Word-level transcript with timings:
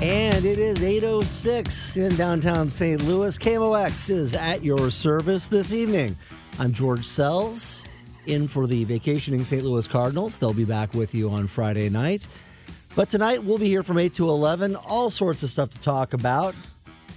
And 0.00 0.44
it 0.44 0.60
is 0.60 0.80
806 0.80 1.96
in 1.96 2.14
downtown 2.14 2.70
St. 2.70 3.02
Louis. 3.02 3.36
KMOX 3.36 4.10
is 4.10 4.32
at 4.32 4.62
your 4.62 4.92
service 4.92 5.48
this 5.48 5.72
evening. 5.72 6.14
I'm 6.60 6.72
George 6.72 7.04
Sells, 7.04 7.84
in 8.24 8.46
for 8.46 8.68
the 8.68 8.84
vacationing 8.84 9.44
St. 9.44 9.64
Louis 9.64 9.88
Cardinals. 9.88 10.38
They'll 10.38 10.54
be 10.54 10.64
back 10.64 10.94
with 10.94 11.16
you 11.16 11.30
on 11.30 11.48
Friday 11.48 11.88
night. 11.88 12.24
But 12.94 13.10
tonight 13.10 13.42
we'll 13.42 13.58
be 13.58 13.66
here 13.66 13.82
from 13.82 13.98
8 13.98 14.14
to 14.14 14.28
11. 14.28 14.76
All 14.76 15.10
sorts 15.10 15.42
of 15.42 15.50
stuff 15.50 15.70
to 15.70 15.80
talk 15.80 16.12
about. 16.12 16.54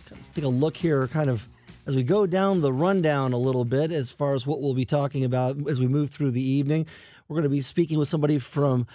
Let's 0.10 0.30
take 0.30 0.44
a 0.44 0.48
look 0.48 0.76
here, 0.76 1.08
kind 1.08 1.30
of 1.30 1.48
as 1.86 1.96
we 1.96 2.02
go 2.02 2.26
down 2.26 2.62
the 2.62 2.74
rundown 2.74 3.32
a 3.32 3.38
little 3.38 3.66
bit 3.66 3.92
as 3.92 4.10
far 4.10 4.34
as 4.34 4.48
what 4.48 4.60
we'll 4.60 4.74
be 4.74 4.86
talking 4.86 5.24
about 5.24 5.56
as 5.70 5.80
we 5.80 5.86
move 5.86 6.10
through 6.10 6.32
the 6.32 6.44
evening. 6.44 6.88
We're 7.28 7.36
going 7.36 7.44
to 7.44 7.50
be 7.50 7.62
speaking 7.62 8.00
with 8.00 8.08
somebody 8.08 8.40
from 8.40 8.88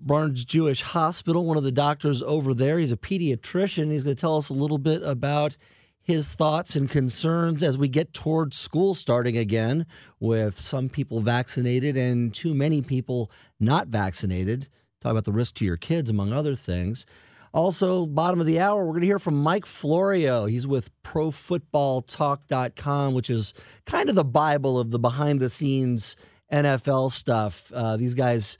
Barnes 0.00 0.44
Jewish 0.44 0.82
Hospital, 0.82 1.44
one 1.44 1.56
of 1.56 1.62
the 1.62 1.72
doctors 1.72 2.22
over 2.22 2.54
there. 2.54 2.78
He's 2.78 2.92
a 2.92 2.96
pediatrician. 2.96 3.90
He's 3.90 4.02
going 4.02 4.16
to 4.16 4.20
tell 4.20 4.36
us 4.36 4.50
a 4.50 4.54
little 4.54 4.78
bit 4.78 5.02
about 5.02 5.56
his 6.02 6.34
thoughts 6.34 6.76
and 6.76 6.90
concerns 6.90 7.62
as 7.62 7.78
we 7.78 7.88
get 7.88 8.12
towards 8.12 8.58
school 8.58 8.94
starting 8.94 9.38
again, 9.38 9.86
with 10.20 10.60
some 10.60 10.90
people 10.90 11.20
vaccinated 11.20 11.96
and 11.96 12.34
too 12.34 12.52
many 12.52 12.82
people 12.82 13.30
not 13.58 13.88
vaccinated. 13.88 14.68
Talk 15.00 15.12
about 15.12 15.24
the 15.24 15.32
risk 15.32 15.54
to 15.56 15.64
your 15.64 15.78
kids, 15.78 16.10
among 16.10 16.32
other 16.32 16.54
things. 16.54 17.06
Also, 17.54 18.04
bottom 18.04 18.40
of 18.40 18.46
the 18.46 18.60
hour, 18.60 18.84
we're 18.84 18.92
going 18.92 19.02
to 19.02 19.06
hear 19.06 19.18
from 19.18 19.42
Mike 19.42 19.64
Florio. 19.64 20.44
He's 20.46 20.66
with 20.66 20.90
ProFootballTalk.com, 21.02 23.14
which 23.14 23.30
is 23.30 23.54
kind 23.86 24.08
of 24.08 24.16
the 24.16 24.24
Bible 24.24 24.78
of 24.78 24.90
the 24.90 24.98
behind 24.98 25.40
the 25.40 25.48
scenes 25.48 26.16
NFL 26.52 27.12
stuff. 27.12 27.72
Uh, 27.72 27.96
these 27.96 28.14
guys 28.14 28.58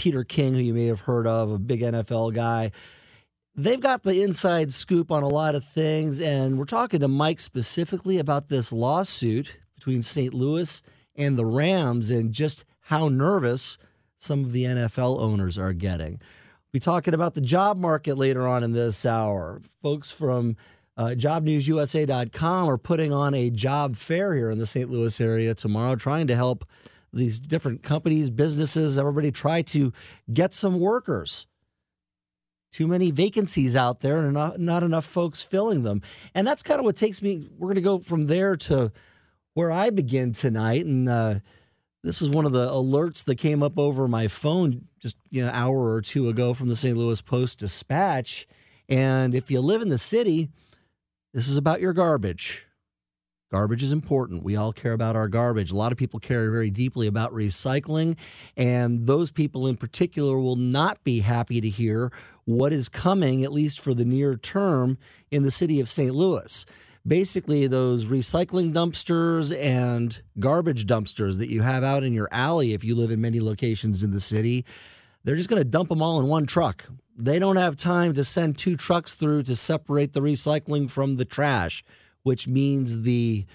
Peter 0.00 0.24
King, 0.24 0.54
who 0.54 0.60
you 0.60 0.72
may 0.72 0.86
have 0.86 1.00
heard 1.00 1.26
of, 1.26 1.50
a 1.50 1.58
big 1.58 1.82
NFL 1.82 2.32
guy. 2.32 2.72
They've 3.54 3.78
got 3.78 4.02
the 4.02 4.22
inside 4.22 4.72
scoop 4.72 5.10
on 5.10 5.22
a 5.22 5.28
lot 5.28 5.54
of 5.54 5.62
things, 5.62 6.22
and 6.22 6.56
we're 6.56 6.64
talking 6.64 7.00
to 7.00 7.08
Mike 7.08 7.38
specifically 7.38 8.16
about 8.16 8.48
this 8.48 8.72
lawsuit 8.72 9.58
between 9.74 10.00
St. 10.00 10.32
Louis 10.32 10.80
and 11.14 11.38
the 11.38 11.44
Rams 11.44 12.10
and 12.10 12.32
just 12.32 12.64
how 12.84 13.10
nervous 13.10 13.76
some 14.16 14.42
of 14.42 14.52
the 14.52 14.64
NFL 14.64 15.20
owners 15.20 15.58
are 15.58 15.74
getting. 15.74 16.12
We'll 16.12 16.72
be 16.72 16.80
talking 16.80 17.12
about 17.12 17.34
the 17.34 17.42
job 17.42 17.76
market 17.76 18.16
later 18.16 18.46
on 18.46 18.64
in 18.64 18.72
this 18.72 19.04
hour. 19.04 19.60
Folks 19.82 20.10
from 20.10 20.56
uh, 20.96 21.08
JobNewsUSA.com 21.08 22.70
are 22.70 22.78
putting 22.78 23.12
on 23.12 23.34
a 23.34 23.50
job 23.50 23.96
fair 23.96 24.34
here 24.34 24.50
in 24.50 24.56
the 24.56 24.64
St. 24.64 24.90
Louis 24.90 25.20
area 25.20 25.54
tomorrow, 25.54 25.94
trying 25.94 26.26
to 26.28 26.36
help 26.36 26.64
these 27.12 27.40
different 27.40 27.82
companies, 27.82 28.30
businesses, 28.30 28.98
everybody 28.98 29.30
try 29.30 29.62
to 29.62 29.92
get 30.32 30.54
some 30.54 30.78
workers. 30.78 31.46
Too 32.72 32.86
many 32.86 33.10
vacancies 33.10 33.74
out 33.74 34.00
there 34.00 34.24
and 34.24 34.32
not, 34.32 34.60
not 34.60 34.82
enough 34.84 35.04
folks 35.04 35.42
filling 35.42 35.82
them. 35.82 36.02
And 36.34 36.46
that's 36.46 36.62
kind 36.62 36.78
of 36.78 36.84
what 36.84 36.94
takes 36.94 37.20
me. 37.20 37.48
We're 37.58 37.66
going 37.66 37.74
to 37.76 37.80
go 37.80 37.98
from 37.98 38.26
there 38.26 38.56
to 38.56 38.92
where 39.54 39.72
I 39.72 39.90
begin 39.90 40.32
tonight. 40.32 40.86
And 40.86 41.08
uh, 41.08 41.34
this 42.04 42.20
was 42.20 42.30
one 42.30 42.46
of 42.46 42.52
the 42.52 42.68
alerts 42.68 43.24
that 43.24 43.36
came 43.36 43.62
up 43.62 43.76
over 43.76 44.06
my 44.06 44.28
phone 44.28 44.86
just 45.00 45.16
you 45.30 45.42
know, 45.42 45.48
an 45.48 45.54
hour 45.54 45.92
or 45.92 46.00
two 46.00 46.28
ago 46.28 46.54
from 46.54 46.68
the 46.68 46.76
St. 46.76 46.96
Louis 46.96 47.20
Post 47.20 47.58
Dispatch. 47.58 48.46
And 48.88 49.34
if 49.34 49.50
you 49.50 49.60
live 49.60 49.82
in 49.82 49.88
the 49.88 49.98
city, 49.98 50.50
this 51.32 51.48
is 51.48 51.56
about 51.56 51.80
your 51.80 51.92
garbage. 51.92 52.66
Garbage 53.50 53.82
is 53.82 53.92
important. 53.92 54.44
We 54.44 54.54
all 54.54 54.72
care 54.72 54.92
about 54.92 55.16
our 55.16 55.26
garbage. 55.26 55.72
A 55.72 55.76
lot 55.76 55.90
of 55.90 55.98
people 55.98 56.20
care 56.20 56.52
very 56.52 56.70
deeply 56.70 57.08
about 57.08 57.32
recycling, 57.32 58.16
and 58.56 59.04
those 59.04 59.32
people 59.32 59.66
in 59.66 59.76
particular 59.76 60.38
will 60.38 60.54
not 60.54 61.02
be 61.02 61.20
happy 61.20 61.60
to 61.60 61.68
hear 61.68 62.12
what 62.44 62.72
is 62.72 62.88
coming, 62.88 63.42
at 63.42 63.52
least 63.52 63.80
for 63.80 63.92
the 63.92 64.04
near 64.04 64.36
term, 64.36 64.98
in 65.32 65.42
the 65.42 65.50
city 65.50 65.80
of 65.80 65.88
St. 65.88 66.14
Louis. 66.14 66.64
Basically, 67.04 67.66
those 67.66 68.06
recycling 68.06 68.72
dumpsters 68.72 69.56
and 69.58 70.22
garbage 70.38 70.86
dumpsters 70.86 71.38
that 71.38 71.50
you 71.50 71.62
have 71.62 71.82
out 71.82 72.04
in 72.04 72.12
your 72.12 72.28
alley, 72.30 72.72
if 72.72 72.84
you 72.84 72.94
live 72.94 73.10
in 73.10 73.20
many 73.20 73.40
locations 73.40 74.04
in 74.04 74.12
the 74.12 74.20
city, 74.20 74.64
they're 75.24 75.36
just 75.36 75.48
going 75.48 75.62
to 75.62 75.68
dump 75.68 75.88
them 75.88 76.02
all 76.02 76.20
in 76.20 76.28
one 76.28 76.46
truck. 76.46 76.84
They 77.16 77.40
don't 77.40 77.56
have 77.56 77.74
time 77.74 78.14
to 78.14 78.22
send 78.22 78.58
two 78.58 78.76
trucks 78.76 79.16
through 79.16 79.42
to 79.44 79.56
separate 79.56 80.12
the 80.12 80.20
recycling 80.20 80.88
from 80.88 81.16
the 81.16 81.24
trash 81.24 81.82
which 82.22 82.48
means 82.48 83.02
the 83.02 83.46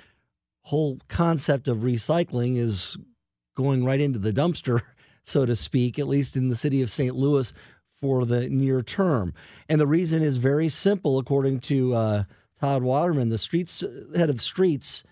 whole 0.63 0.99
concept 1.07 1.67
of 1.67 1.79
recycling 1.79 2.57
is 2.57 2.97
going 3.55 3.85
right 3.85 4.01
into 4.01 4.19
the 4.19 4.33
dumpster, 4.33 4.81
so 5.23 5.45
to 5.45 5.55
speak, 5.55 5.99
at 5.99 6.07
least 6.07 6.35
in 6.35 6.49
the 6.49 6.55
city 6.55 6.81
of 6.81 6.89
St. 6.89 7.15
Louis 7.15 7.53
for 8.01 8.25
the 8.25 8.49
near 8.49 8.81
term. 8.81 9.33
And 9.69 9.79
the 9.79 9.87
reason 9.87 10.21
is 10.21 10.37
very 10.37 10.69
simple, 10.69 11.17
according 11.17 11.59
to 11.61 11.95
uh, 11.95 12.23
Todd 12.59 12.83
Waelterman, 12.83 13.29
the 13.29 13.37
streets 13.37 13.83
head 14.15 14.29
of 14.29 14.41
streets 14.41 15.03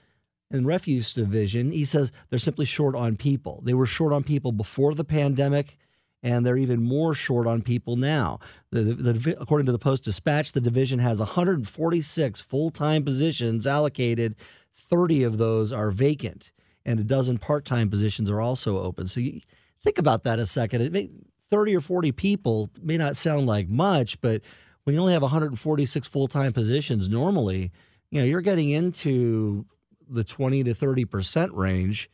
and 0.51 0.67
refuse 0.67 1.13
division. 1.13 1.71
He 1.71 1.85
says 1.85 2.11
they're 2.29 2.39
simply 2.39 2.65
short 2.65 2.95
on 2.95 3.15
people. 3.15 3.61
They 3.63 3.73
were 3.73 3.85
short 3.85 4.13
on 4.13 4.23
people 4.23 4.51
before 4.51 4.93
the 4.93 5.03
pandemic 5.03 5.77
and 6.23 6.45
they're 6.45 6.57
even 6.57 6.81
more 6.81 7.13
short 7.13 7.45
on 7.45 7.61
people 7.61 7.97
now. 7.97 8.39
The, 8.71 8.83
the, 8.83 9.37
according 9.39 9.65
to 9.65 9.73
the 9.73 9.79
Post 9.79 10.05
Dispatch, 10.05 10.53
the 10.53 10.61
division 10.61 10.99
has 10.99 11.19
146 11.19 12.41
full 12.41 12.71
time 12.71 13.03
positions 13.03 13.67
allocated, 13.67 14.35
30 14.75 15.23
of 15.23 15.37
those 15.37 15.71
are 15.71 15.91
vacant, 15.91 16.51
and 16.85 16.99
a 16.99 17.03
dozen 17.03 17.37
part 17.37 17.65
time 17.65 17.89
positions 17.89 18.29
are 18.29 18.39
also 18.41 18.79
open. 18.79 19.07
So 19.07 19.19
you 19.19 19.41
think 19.83 19.97
about 19.97 20.23
that 20.23 20.39
a 20.39 20.45
second. 20.45 20.89
May, 20.91 21.09
30 21.51 21.75
or 21.75 21.81
40 21.81 22.11
people 22.13 22.71
may 22.81 22.97
not 22.97 23.17
sound 23.17 23.45
like 23.45 23.69
much, 23.69 24.19
but 24.21 24.41
when 24.85 24.95
you 24.95 25.01
only 25.01 25.13
have 25.13 25.21
146 25.21 26.07
full 26.07 26.27
time 26.27 26.53
positions 26.53 27.09
normally, 27.09 27.71
you 28.09 28.19
know, 28.19 28.25
you're 28.25 28.41
getting 28.41 28.69
into 28.69 29.65
the 30.09 30.23
20 30.23 30.63
to 30.63 30.71
30% 30.71 31.49
range 31.53 32.09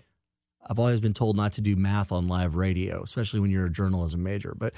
I've 0.67 0.79
always 0.79 1.01
been 1.01 1.13
told 1.13 1.35
not 1.35 1.53
to 1.53 1.61
do 1.61 1.75
math 1.75 2.11
on 2.11 2.27
live 2.27 2.55
radio, 2.55 3.01
especially 3.01 3.39
when 3.39 3.51
you're 3.51 3.65
a 3.65 3.71
journalism 3.71 4.23
major. 4.23 4.53
But 4.55 4.73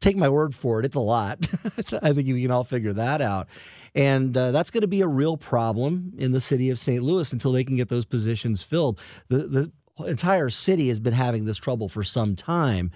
take 0.00 0.16
my 0.16 0.28
word 0.28 0.54
for 0.54 0.80
it, 0.80 0.86
it's 0.86 0.96
a 0.96 1.00
lot. 1.00 1.38
I 2.02 2.12
think 2.12 2.28
we 2.28 2.42
can 2.42 2.50
all 2.50 2.64
figure 2.64 2.92
that 2.92 3.20
out. 3.20 3.48
And 3.94 4.36
uh, 4.36 4.50
that's 4.50 4.70
going 4.70 4.82
to 4.82 4.86
be 4.88 5.00
a 5.00 5.08
real 5.08 5.36
problem 5.36 6.12
in 6.16 6.32
the 6.32 6.40
city 6.40 6.70
of 6.70 6.78
St. 6.78 7.02
Louis 7.02 7.32
until 7.32 7.52
they 7.52 7.64
can 7.64 7.76
get 7.76 7.88
those 7.88 8.04
positions 8.04 8.62
filled. 8.62 9.00
The, 9.28 9.38
the 9.98 10.06
entire 10.06 10.50
city 10.50 10.88
has 10.88 11.00
been 11.00 11.14
having 11.14 11.44
this 11.46 11.56
trouble 11.56 11.88
for 11.88 12.04
some 12.04 12.36
time. 12.36 12.90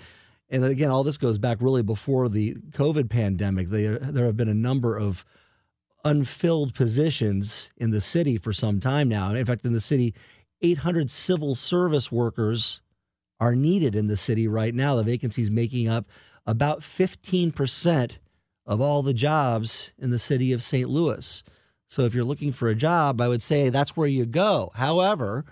And 0.50 0.64
again, 0.64 0.90
all 0.90 1.04
this 1.04 1.16
goes 1.16 1.38
back 1.38 1.58
really 1.60 1.82
before 1.82 2.28
the 2.28 2.54
COVID 2.72 3.08
pandemic. 3.08 3.68
There, 3.68 3.98
there 3.98 4.26
have 4.26 4.36
been 4.36 4.48
a 4.48 4.54
number 4.54 4.96
of 4.96 5.24
unfilled 6.04 6.74
positions 6.74 7.70
in 7.76 7.90
the 7.90 8.00
city 8.00 8.36
for 8.36 8.52
some 8.52 8.80
time 8.80 9.08
now. 9.08 9.34
In 9.34 9.44
fact, 9.46 9.64
in 9.64 9.72
the 9.72 9.80
city 9.80 10.14
800 10.62 11.10
civil 11.10 11.54
service 11.54 12.12
workers 12.12 12.80
are 13.38 13.54
needed 13.54 13.94
in 13.94 14.06
the 14.06 14.16
city 14.16 14.46
right 14.46 14.74
now. 14.74 14.96
The 14.96 15.02
vacancies 15.02 15.50
making 15.50 15.88
up 15.88 16.06
about 16.46 16.80
15% 16.80 18.18
of 18.66 18.80
all 18.80 19.02
the 19.02 19.14
jobs 19.14 19.90
in 19.98 20.10
the 20.10 20.18
city 20.18 20.52
of 20.52 20.62
St. 20.62 20.88
Louis. 20.88 21.42
So 21.88 22.02
if 22.02 22.14
you're 22.14 22.24
looking 22.24 22.52
for 22.52 22.68
a 22.68 22.74
job, 22.74 23.20
I 23.20 23.28
would 23.28 23.42
say 23.42 23.68
that's 23.68 23.96
where 23.96 24.06
you 24.06 24.26
go. 24.26 24.70
However, 24.74 25.44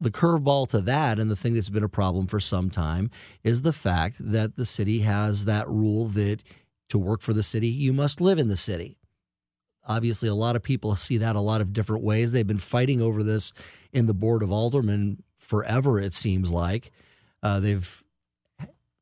the 0.00 0.10
curveball 0.10 0.68
to 0.68 0.80
that, 0.82 1.18
and 1.18 1.30
the 1.30 1.36
thing 1.36 1.54
that's 1.54 1.70
been 1.70 1.84
a 1.84 1.88
problem 1.88 2.26
for 2.26 2.40
some 2.40 2.70
time, 2.70 3.10
is 3.42 3.62
the 3.62 3.72
fact 3.72 4.16
that 4.18 4.56
the 4.56 4.66
city 4.66 5.00
has 5.00 5.44
that 5.44 5.68
rule 5.68 6.06
that 6.08 6.40
to 6.88 6.98
work 6.98 7.22
for 7.22 7.32
the 7.32 7.42
city, 7.42 7.68
you 7.68 7.92
must 7.92 8.20
live 8.20 8.38
in 8.38 8.48
the 8.48 8.56
city. 8.56 8.98
Obviously, 9.86 10.28
a 10.28 10.34
lot 10.34 10.56
of 10.56 10.62
people 10.62 10.96
see 10.96 11.18
that 11.18 11.36
a 11.36 11.40
lot 11.40 11.60
of 11.60 11.72
different 11.72 12.02
ways. 12.02 12.32
They've 12.32 12.46
been 12.46 12.58
fighting 12.58 13.02
over 13.02 13.22
this 13.22 13.52
in 13.92 14.06
the 14.06 14.14
Board 14.14 14.42
of 14.42 14.50
Aldermen 14.50 15.22
forever, 15.38 16.00
it 16.00 16.14
seems 16.14 16.50
like. 16.50 16.90
Uh, 17.42 17.60
they've 17.60 18.02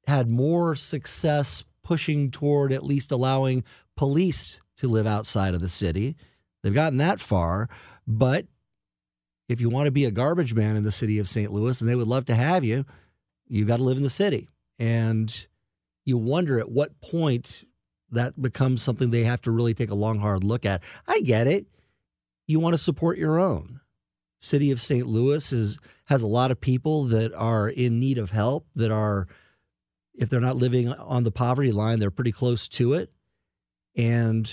had 0.07 0.29
more 0.29 0.75
success 0.75 1.65
pushing 1.85 2.31
toward 2.31 2.73
at 2.73 2.85
least 2.85 3.13
allowing 3.13 3.65
police 3.97 4.61
to 4.77 4.89
live 4.89 5.07
outside 5.07 5.55
of 5.55 5.61
the 5.61 5.69
city. 5.69 6.17
They've 6.63 6.75
gotten 6.75 6.99
that 6.99 7.21
far, 7.21 7.69
but 8.07 8.47
if 9.49 9.61
you 9.61 9.69
want 9.69 9.87
to 9.87 9.93
be 9.93 10.05
a 10.05 10.11
garbage 10.11 10.55
man 10.55 10.77
in 10.77 10.83
the 10.83 10.91
city 10.91 11.19
of 11.19 11.29
St. 11.29 11.53
Louis 11.53 11.81
and 11.81 11.89
they 11.89 11.97
would 11.97 12.09
love 12.09 12.25
to 12.27 12.35
have 12.35 12.65
you, 12.65 12.85
you've 13.49 13.69
got 13.69 13.77
to 13.77 13.83
live 13.83 13.97
in 13.97 14.03
the 14.03 14.11
city. 14.11 14.49
And 14.79 15.47
you 16.05 16.17
wonder 16.17 16.59
at 16.59 16.71
what 16.71 17.01
point 17.01 17.65
that 18.13 18.41
becomes 18.41 18.83
something 18.83 19.11
they 19.11 19.25
have 19.25 19.43
to 19.43 19.51
really 19.51 19.75
take 19.75 19.91
a 19.91 19.95
long, 19.95 20.21
hard 20.21 20.45
look 20.45 20.65
at. 20.65 20.83
I 21.09 21.21
get 21.21 21.47
it. 21.47 21.67
You 22.47 22.61
want 22.61 22.75
to 22.75 22.79
support 22.79 23.19
your 23.19 23.39
own. 23.39 23.81
City 24.39 24.71
of 24.71 24.81
St. 24.81 25.07
Louis 25.07 25.53
is 25.53 25.79
has 26.07 26.23
a 26.23 26.27
lot 26.27 26.51
of 26.51 26.61
people 26.61 27.05
that 27.05 27.33
are 27.35 27.69
in 27.69 27.99
need 27.99 28.19
of 28.19 28.33
help 28.33 28.67
that 28.75 28.91
are 28.91 29.27
if 30.15 30.29
they're 30.29 30.41
not 30.41 30.57
living 30.57 30.93
on 30.93 31.25
the 31.25 31.31
poverty 31.31 31.73
line, 31.73 31.99
they're 31.99 32.11
pretty 32.11 32.33
close 32.33 32.69
to 32.69 32.93
it. 32.93 33.13
And 33.97 34.53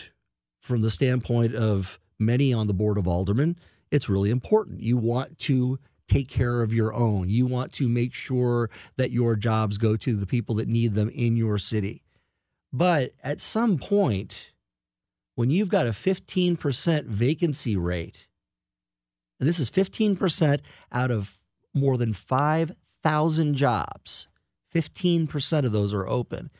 from 0.59 0.81
the 0.81 0.91
standpoint 0.91 1.55
of 1.55 1.99
many 2.17 2.53
on 2.53 2.67
the 2.67 2.73
board 2.73 2.97
of 2.97 3.07
aldermen, 3.07 3.57
it's 3.91 4.09
really 4.09 4.29
important. 4.29 4.81
You 4.81 4.97
want 4.97 5.39
to 5.39 5.79
take 6.07 6.27
care 6.27 6.61
of 6.61 6.73
your 6.73 6.93
own. 6.93 7.29
You 7.29 7.45
want 7.45 7.71
to 7.73 7.87
make 7.87 8.13
sure 8.13 8.69
that 8.97 9.11
your 9.11 9.35
jobs 9.35 9.77
go 9.77 9.95
to 9.97 10.15
the 10.15 10.25
people 10.25 10.55
that 10.55 10.67
need 10.67 10.93
them 10.93 11.09
in 11.09 11.35
your 11.35 11.57
city. 11.57 12.03
But 12.71 13.13
at 13.23 13.41
some 13.41 13.77
point, 13.77 14.51
when 15.35 15.49
you've 15.49 15.69
got 15.69 15.87
a 15.87 15.91
15% 15.91 17.05
vacancy 17.05 17.75
rate, 17.75 18.27
and 19.39 19.47
this 19.47 19.59
is 19.59 19.71
15% 19.71 20.59
out 20.91 21.11
of 21.11 21.37
more 21.73 21.97
than 21.97 22.13
5,000 22.13 23.55
jobs, 23.55 24.27
15% 24.73 25.65
of 25.65 25.71
those 25.71 25.93
are 25.93 26.07
open. 26.07 26.51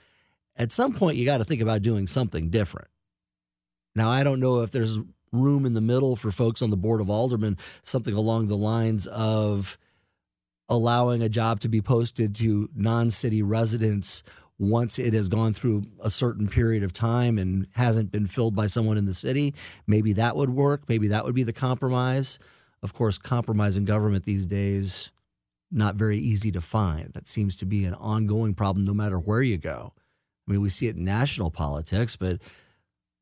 At 0.55 0.71
some 0.71 0.93
point, 0.93 1.17
you 1.17 1.25
got 1.25 1.37
to 1.37 1.45
think 1.45 1.61
about 1.61 1.81
doing 1.81 2.07
something 2.07 2.49
different. 2.49 2.87
Now, 3.95 4.09
I 4.09 4.23
don't 4.23 4.39
know 4.39 4.61
if 4.61 4.71
there's 4.71 4.99
room 5.31 5.65
in 5.65 5.73
the 5.73 5.81
middle 5.81 6.15
for 6.15 6.31
folks 6.31 6.61
on 6.61 6.69
the 6.69 6.77
board 6.77 7.01
of 7.01 7.09
aldermen, 7.09 7.57
something 7.83 8.13
along 8.13 8.47
the 8.47 8.57
lines 8.57 9.07
of 9.07 9.77
allowing 10.67 11.21
a 11.21 11.29
job 11.29 11.59
to 11.61 11.69
be 11.69 11.81
posted 11.81 12.35
to 12.35 12.69
non 12.75 13.09
city 13.09 13.41
residents 13.41 14.23
once 14.59 14.99
it 14.99 15.13
has 15.13 15.29
gone 15.29 15.53
through 15.53 15.83
a 16.03 16.09
certain 16.09 16.49
period 16.49 16.83
of 16.83 16.91
time 16.91 17.37
and 17.37 17.65
hasn't 17.75 18.11
been 18.11 18.27
filled 18.27 18.53
by 18.53 18.67
someone 18.67 18.97
in 18.97 19.05
the 19.05 19.13
city. 19.13 19.55
Maybe 19.87 20.11
that 20.13 20.35
would 20.35 20.49
work. 20.49 20.83
Maybe 20.89 21.07
that 21.07 21.23
would 21.23 21.33
be 21.33 21.43
the 21.43 21.53
compromise. 21.53 22.37
Of 22.83 22.93
course, 22.93 23.17
compromise 23.17 23.77
in 23.77 23.85
government 23.85 24.25
these 24.25 24.45
days 24.45 25.09
not 25.71 25.95
very 25.95 26.17
easy 26.17 26.51
to 26.51 26.61
find. 26.61 27.13
That 27.13 27.27
seems 27.27 27.55
to 27.57 27.65
be 27.65 27.85
an 27.85 27.93
ongoing 27.93 28.53
problem 28.53 28.85
no 28.85 28.93
matter 28.93 29.17
where 29.17 29.41
you 29.41 29.57
go. 29.57 29.93
I 30.47 30.51
mean, 30.51 30.61
we 30.61 30.69
see 30.69 30.87
it 30.87 30.95
in 30.95 31.05
national 31.05 31.51
politics, 31.51 32.15
but 32.15 32.41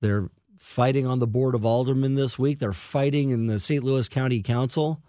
they're 0.02 0.30
fighting 0.58 1.06
on 1.06 1.20
the 1.20 1.28
board 1.28 1.56
of 1.56 1.66
aldermen 1.66 2.16
this 2.16 2.40
week. 2.40 2.60
They're 2.60 2.74
fighting 2.74 3.32
in 3.32 3.48
the 3.48 3.60
St. 3.60 3.84
Louis 3.84 4.08
County 4.08 4.42
Council. 4.42 5.02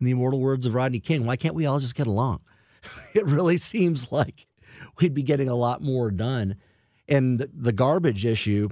In 0.00 0.06
the 0.06 0.12
immortal 0.12 0.40
words 0.40 0.66
of 0.66 0.74
Rodney 0.74 1.00
King, 1.00 1.26
why 1.26 1.36
can't 1.36 1.54
we 1.54 1.66
all 1.66 1.78
just 1.78 1.94
get 1.94 2.06
along? 2.06 2.40
it 3.14 3.24
really 3.26 3.56
seems 3.56 4.12
like 4.12 4.46
we'd 5.00 5.14
be 5.14 5.22
getting 5.22 5.48
a 5.48 5.54
lot 5.54 5.82
more 5.82 6.10
done. 6.10 6.56
And 7.08 7.46
the 7.52 7.72
garbage 7.72 8.24
issue, 8.24 8.68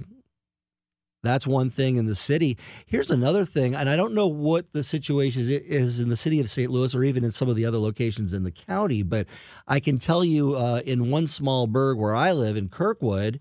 that's 1.23 1.45
one 1.45 1.69
thing 1.69 1.97
in 1.97 2.05
the 2.05 2.15
city. 2.15 2.57
Here's 2.85 3.11
another 3.11 3.45
thing, 3.45 3.75
and 3.75 3.89
I 3.89 3.95
don't 3.95 4.13
know 4.13 4.27
what 4.27 4.71
the 4.71 4.83
situation 4.83 5.43
is 5.47 5.99
in 5.99 6.09
the 6.09 6.15
city 6.15 6.39
of 6.39 6.49
St. 6.49 6.71
Louis 6.71 6.95
or 6.95 7.03
even 7.03 7.23
in 7.23 7.31
some 7.31 7.49
of 7.49 7.55
the 7.55 7.65
other 7.65 7.77
locations 7.77 8.33
in 8.33 8.43
the 8.43 8.51
county, 8.51 9.03
but 9.03 9.27
I 9.67 9.79
can 9.79 9.97
tell 9.97 10.23
you 10.23 10.55
uh, 10.55 10.81
in 10.85 11.11
one 11.11 11.27
small 11.27 11.67
burg 11.67 11.97
where 11.97 12.15
I 12.15 12.31
live 12.31 12.57
in 12.57 12.69
Kirkwood, 12.69 13.39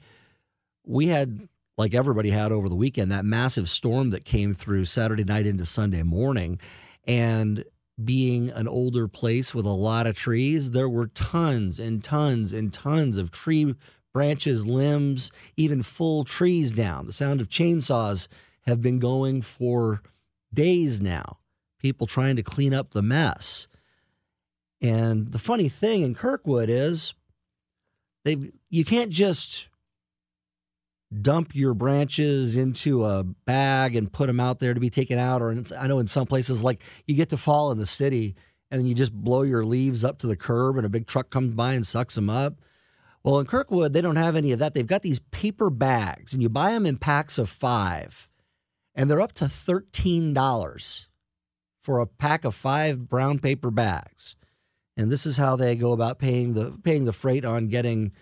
we 0.84 1.06
had, 1.06 1.48
like 1.78 1.94
everybody 1.94 2.30
had 2.30 2.52
over 2.52 2.68
the 2.68 2.76
weekend, 2.76 3.10
that 3.12 3.24
massive 3.24 3.68
storm 3.68 4.10
that 4.10 4.24
came 4.24 4.52
through 4.52 4.84
Saturday 4.84 5.24
night 5.24 5.46
into 5.46 5.64
Sunday 5.64 6.02
morning. 6.02 6.60
And 7.06 7.64
being 8.04 8.50
an 8.50 8.68
older 8.68 9.08
place 9.08 9.54
with 9.54 9.66
a 9.66 9.70
lot 9.70 10.06
of 10.06 10.16
trees, 10.16 10.70
there 10.70 10.88
were 10.88 11.08
tons 11.08 11.80
and 11.80 12.02
tons 12.02 12.52
and 12.52 12.72
tons 12.72 13.16
of 13.16 13.30
tree 13.30 13.74
branches, 14.12 14.66
limbs, 14.66 15.30
even 15.56 15.82
full 15.82 16.24
trees 16.24 16.72
down. 16.72 17.06
The 17.06 17.12
sound 17.12 17.40
of 17.40 17.48
chainsaws 17.48 18.28
have 18.66 18.82
been 18.82 18.98
going 18.98 19.42
for 19.42 20.02
days 20.52 21.00
now. 21.00 21.38
People 21.78 22.06
trying 22.06 22.36
to 22.36 22.42
clean 22.42 22.74
up 22.74 22.90
the 22.90 23.02
mess. 23.02 23.68
And 24.82 25.32
the 25.32 25.38
funny 25.38 25.68
thing 25.68 26.02
in 26.02 26.14
Kirkwood 26.14 26.68
is 26.68 27.14
they 28.24 28.52
you 28.68 28.84
can't 28.84 29.10
just 29.10 29.68
dump 31.20 31.54
your 31.54 31.74
branches 31.74 32.56
into 32.56 33.04
a 33.04 33.24
bag 33.24 33.96
and 33.96 34.12
put 34.12 34.28
them 34.28 34.38
out 34.38 34.60
there 34.60 34.74
to 34.74 34.80
be 34.80 34.90
taken 34.90 35.18
out 35.18 35.42
or 35.42 35.50
I 35.78 35.86
know 35.86 35.98
in 35.98 36.06
some 36.06 36.26
places 36.26 36.62
like 36.62 36.82
you 37.06 37.16
get 37.16 37.30
to 37.30 37.36
fall 37.36 37.72
in 37.72 37.78
the 37.78 37.86
city 37.86 38.36
and 38.70 38.88
you 38.88 38.94
just 38.94 39.12
blow 39.12 39.42
your 39.42 39.64
leaves 39.64 40.04
up 40.04 40.18
to 40.18 40.26
the 40.26 40.36
curb 40.36 40.76
and 40.76 40.86
a 40.86 40.90
big 40.90 41.06
truck 41.06 41.30
comes 41.30 41.54
by 41.54 41.74
and 41.74 41.86
sucks 41.86 42.14
them 42.14 42.30
up. 42.30 42.54
Well, 43.22 43.38
in 43.38 43.46
Kirkwood, 43.46 43.92
they 43.92 44.00
don't 44.00 44.16
have 44.16 44.36
any 44.36 44.52
of 44.52 44.58
that. 44.60 44.72
They've 44.72 44.86
got 44.86 45.02
these 45.02 45.18
paper 45.30 45.68
bags, 45.68 46.32
and 46.32 46.42
you 46.42 46.48
buy 46.48 46.70
them 46.70 46.86
in 46.86 46.96
packs 46.96 47.36
of 47.36 47.50
five, 47.50 48.28
and 48.94 49.10
they're 49.10 49.20
up 49.20 49.32
to 49.34 49.44
$13 49.44 51.06
for 51.78 51.98
a 51.98 52.06
pack 52.06 52.44
of 52.44 52.54
five 52.54 53.08
brown 53.08 53.38
paper 53.38 53.70
bags. 53.70 54.36
And 54.96 55.10
this 55.10 55.26
is 55.26 55.36
how 55.36 55.56
they 55.56 55.76
go 55.76 55.92
about 55.92 56.18
paying 56.18 56.54
the 56.54 56.78
paying 56.82 57.04
the 57.04 57.12
freight 57.12 57.44
on 57.44 57.68
getting 57.68 58.12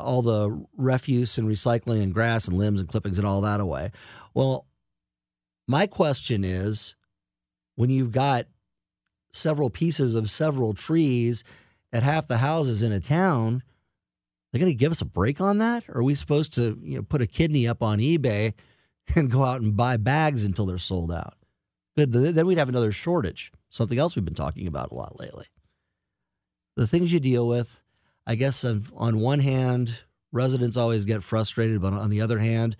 all 0.00 0.22
the 0.22 0.64
refuse 0.76 1.38
and 1.38 1.48
recycling 1.48 2.02
and 2.02 2.14
grass 2.14 2.48
and 2.48 2.56
limbs 2.56 2.80
and 2.80 2.88
clippings 2.88 3.18
and 3.18 3.26
all 3.26 3.40
that 3.40 3.60
away. 3.60 3.92
Well, 4.34 4.66
my 5.68 5.86
question 5.86 6.44
is 6.44 6.96
when 7.76 7.90
you've 7.90 8.12
got 8.12 8.46
several 9.32 9.70
pieces 9.70 10.14
of 10.14 10.28
several 10.30 10.74
trees 10.74 11.44
at 11.92 12.02
half 12.02 12.26
the 12.26 12.38
houses 12.38 12.82
in 12.82 12.92
a 12.92 13.00
town, 13.00 13.62
they're 14.52 14.60
going 14.60 14.72
to 14.72 14.76
give 14.76 14.92
us 14.92 15.00
a 15.00 15.06
break 15.06 15.40
on 15.40 15.58
that? 15.58 15.84
Or 15.88 15.98
are 15.98 16.04
we 16.04 16.14
supposed 16.14 16.52
to 16.54 16.78
you 16.82 16.96
know, 16.96 17.02
put 17.02 17.22
a 17.22 17.26
kidney 17.26 17.68
up 17.68 17.82
on 17.82 17.98
eBay 17.98 18.54
and 19.14 19.30
go 19.30 19.44
out 19.44 19.60
and 19.60 19.76
buy 19.76 19.96
bags 19.96 20.44
until 20.44 20.66
they're 20.66 20.78
sold 20.78 21.12
out? 21.12 21.34
Then 21.96 22.46
we'd 22.46 22.58
have 22.58 22.68
another 22.68 22.92
shortage, 22.92 23.52
something 23.68 23.98
else 23.98 24.16
we've 24.16 24.24
been 24.24 24.34
talking 24.34 24.66
about 24.66 24.90
a 24.90 24.94
lot 24.94 25.20
lately. 25.20 25.46
The 26.76 26.86
things 26.86 27.12
you 27.12 27.20
deal 27.20 27.46
with, 27.46 27.82
I 28.26 28.34
guess, 28.34 28.64
on 28.64 29.18
one 29.18 29.40
hand, 29.40 29.98
residents 30.32 30.76
always 30.76 31.04
get 31.04 31.22
frustrated, 31.22 31.80
but 31.80 31.92
on 31.92 32.10
the 32.10 32.20
other 32.20 32.38
hand, 32.38 32.76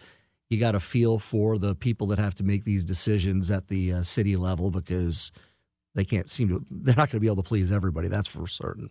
you 0.49 0.59
got 0.59 0.73
to 0.73 0.81
feel 0.81 1.19
for 1.19 1.59
the 1.59 1.75
people 1.75 2.09
that 2.09 2.19
have 2.19 2.35
to 2.37 2.45
make 2.45 2.65
these 2.65 2.85
decisions 2.85 3.51
at 3.51 3.69
the 3.69 3.93
uh, 3.93 4.03
city 4.03 4.37
level 4.37 4.71
because 4.71 5.33
they 5.95 6.05
can't 6.05 6.29
seem 6.29 6.49
to, 6.49 6.65
they're 6.71 6.95
not 6.95 7.11
going 7.11 7.19
to 7.19 7.21
be 7.21 7.27
able 7.27 7.43
to 7.43 7.49
please 7.49 7.73
everybody, 7.73 8.09
that's 8.09 8.29
for 8.29 8.47
certain. 8.47 8.91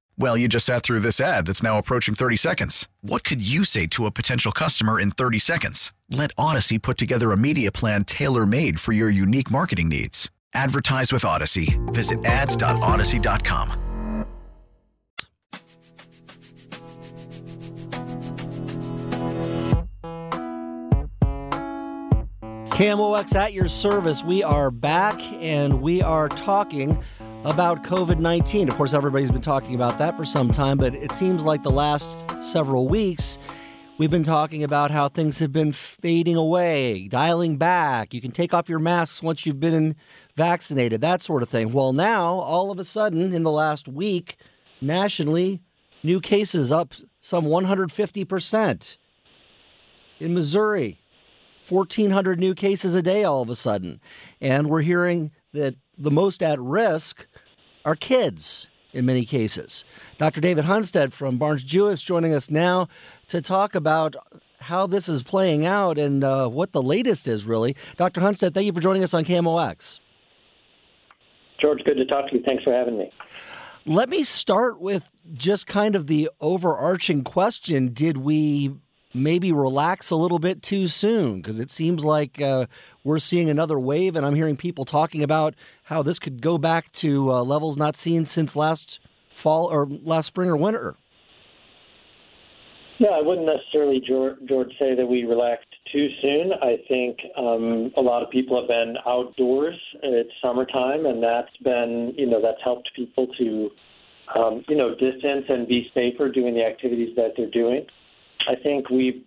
Well, 0.17 0.37
you 0.37 0.47
just 0.47 0.65
sat 0.65 0.83
through 0.83 0.99
this 0.99 1.19
ad 1.19 1.45
that's 1.45 1.63
now 1.63 1.77
approaching 1.77 2.15
30 2.15 2.37
seconds. 2.37 2.87
What 3.01 3.23
could 3.23 3.45
you 3.45 3.65
say 3.65 3.87
to 3.87 4.05
a 4.05 4.11
potential 4.11 4.51
customer 4.51 4.99
in 4.99 5.11
30 5.11 5.39
seconds? 5.39 5.93
Let 6.09 6.31
Odyssey 6.37 6.77
put 6.77 6.97
together 6.97 7.31
a 7.31 7.37
media 7.37 7.71
plan 7.71 8.03
tailor 8.03 8.45
made 8.45 8.79
for 8.79 8.91
your 8.91 9.09
unique 9.09 9.49
marketing 9.49 9.89
needs. 9.89 10.29
Advertise 10.53 11.11
with 11.13 11.25
Odyssey. 11.25 11.79
Visit 11.87 12.23
ads.odyssey.com. 12.25 13.91
KMOX 22.81 23.35
at 23.35 23.53
your 23.53 23.67
service. 23.67 24.23
We 24.23 24.41
are 24.41 24.71
back 24.71 25.21
and 25.21 25.81
we 25.81 26.01
are 26.01 26.27
talking 26.27 27.03
about 27.43 27.83
COVID 27.83 28.19
19. 28.19 28.69
Of 28.69 28.75
course, 28.75 28.93
everybody's 28.93 29.31
been 29.31 29.41
talking 29.41 29.73
about 29.73 29.97
that 29.97 30.15
for 30.15 30.25
some 30.25 30.51
time, 30.51 30.77
but 30.77 30.93
it 30.93 31.11
seems 31.11 31.43
like 31.43 31.63
the 31.63 31.71
last 31.71 32.25
several 32.43 32.87
weeks 32.87 33.39
we've 33.97 34.11
been 34.11 34.23
talking 34.23 34.63
about 34.63 34.91
how 34.91 35.09
things 35.09 35.39
have 35.39 35.51
been 35.51 35.71
fading 35.71 36.35
away, 36.35 37.07
dialing 37.07 37.57
back. 37.57 38.13
You 38.13 38.21
can 38.21 38.31
take 38.31 38.53
off 38.53 38.69
your 38.69 38.79
masks 38.79 39.23
once 39.23 39.45
you've 39.45 39.59
been 39.59 39.95
vaccinated, 40.35 41.01
that 41.01 41.23
sort 41.23 41.41
of 41.41 41.49
thing. 41.49 41.71
Well, 41.71 41.93
now, 41.93 42.35
all 42.35 42.69
of 42.69 42.77
a 42.77 42.83
sudden, 42.83 43.33
in 43.33 43.41
the 43.41 43.51
last 43.51 43.87
week, 43.87 44.37
nationally, 44.79 45.61
new 46.03 46.21
cases 46.21 46.71
up 46.71 46.93
some 47.19 47.45
150%. 47.45 48.97
In 50.19 50.33
Missouri, 50.35 50.99
1,400 51.67 52.39
new 52.39 52.53
cases 52.53 52.93
a 52.93 53.01
day 53.01 53.23
all 53.23 53.41
of 53.41 53.49
a 53.49 53.55
sudden. 53.55 53.99
And 54.39 54.69
we're 54.69 54.81
hearing 54.81 55.31
that 55.53 55.75
the 55.97 56.11
most 56.11 56.41
at 56.43 56.59
risk 56.59 57.27
are 57.85 57.95
kids 57.95 58.67
in 58.93 59.05
many 59.05 59.25
cases. 59.25 59.85
Dr. 60.17 60.41
David 60.41 60.65
Hunstad 60.65 61.11
from 61.11 61.37
Barnes 61.37 61.63
Jewish 61.63 62.01
joining 62.01 62.33
us 62.33 62.49
now 62.49 62.87
to 63.27 63.41
talk 63.41 63.75
about 63.75 64.15
how 64.59 64.85
this 64.85 65.09
is 65.09 65.23
playing 65.23 65.65
out 65.65 65.97
and 65.97 66.23
uh, 66.23 66.47
what 66.47 66.71
the 66.71 66.81
latest 66.81 67.27
is, 67.27 67.45
really. 67.45 67.75
Dr. 67.97 68.21
Hunstad, 68.21 68.53
thank 68.53 68.65
you 68.65 68.73
for 68.73 68.81
joining 68.81 69.03
us 69.03 69.13
on 69.13 69.23
KMOX. 69.23 69.99
George, 71.59 71.83
good 71.83 71.95
to 71.95 72.05
talk 72.05 72.29
to 72.29 72.37
you. 72.37 72.43
Thanks 72.43 72.63
for 72.63 72.73
having 72.73 72.97
me. 72.97 73.11
Let 73.85 74.09
me 74.09 74.23
start 74.23 74.79
with 74.79 75.09
just 75.33 75.65
kind 75.65 75.95
of 75.95 76.07
the 76.07 76.29
overarching 76.39 77.23
question 77.23 77.93
Did 77.93 78.17
we 78.17 78.75
maybe 79.13 79.51
relax 79.51 80.09
a 80.11 80.15
little 80.15 80.39
bit 80.39 80.61
too 80.61 80.87
soon 80.87 81.41
because 81.41 81.59
it 81.59 81.71
seems 81.71 82.03
like 82.03 82.41
uh, 82.41 82.65
we're 83.03 83.19
seeing 83.19 83.49
another 83.49 83.79
wave, 83.79 84.15
and 84.15 84.25
I'm 84.25 84.35
hearing 84.35 84.57
people 84.57 84.85
talking 84.85 85.23
about 85.23 85.55
how 85.83 86.01
this 86.03 86.19
could 86.19 86.41
go 86.41 86.57
back 86.57 86.91
to 86.93 87.31
uh, 87.31 87.43
levels 87.43 87.77
not 87.77 87.95
seen 87.95 88.25
since 88.25 88.55
last 88.55 88.99
fall 89.33 89.65
or 89.65 89.85
last 89.85 90.27
spring 90.27 90.49
or 90.49 90.57
winter. 90.57 90.95
Yeah, 92.99 93.09
I 93.09 93.21
wouldn't 93.21 93.47
necessarily, 93.47 93.99
George, 93.99 94.69
say 94.77 94.93
that 94.93 95.07
we 95.07 95.23
relaxed 95.23 95.65
too 95.91 96.07
soon. 96.21 96.51
I 96.61 96.77
think 96.87 97.17
um, 97.35 97.91
a 97.97 98.01
lot 98.01 98.21
of 98.21 98.29
people 98.29 98.59
have 98.59 98.67
been 98.67 98.95
outdoors. 99.07 99.75
It's 100.03 100.29
summertime, 100.39 101.07
and 101.07 101.23
that's 101.23 101.49
been, 101.63 102.13
you 102.15 102.27
know, 102.27 102.39
that's 102.39 102.61
helped 102.63 102.91
people 102.95 103.25
to, 103.39 103.71
um, 104.37 104.63
you 104.69 104.77
know, 104.77 104.91
distance 104.91 105.45
and 105.49 105.67
be 105.67 105.89
safer 105.95 106.29
doing 106.29 106.53
the 106.53 106.63
activities 106.63 107.15
that 107.15 107.31
they're 107.35 107.49
doing. 107.49 107.87
I 108.47 108.55
think 108.55 108.89
we've 108.89 109.23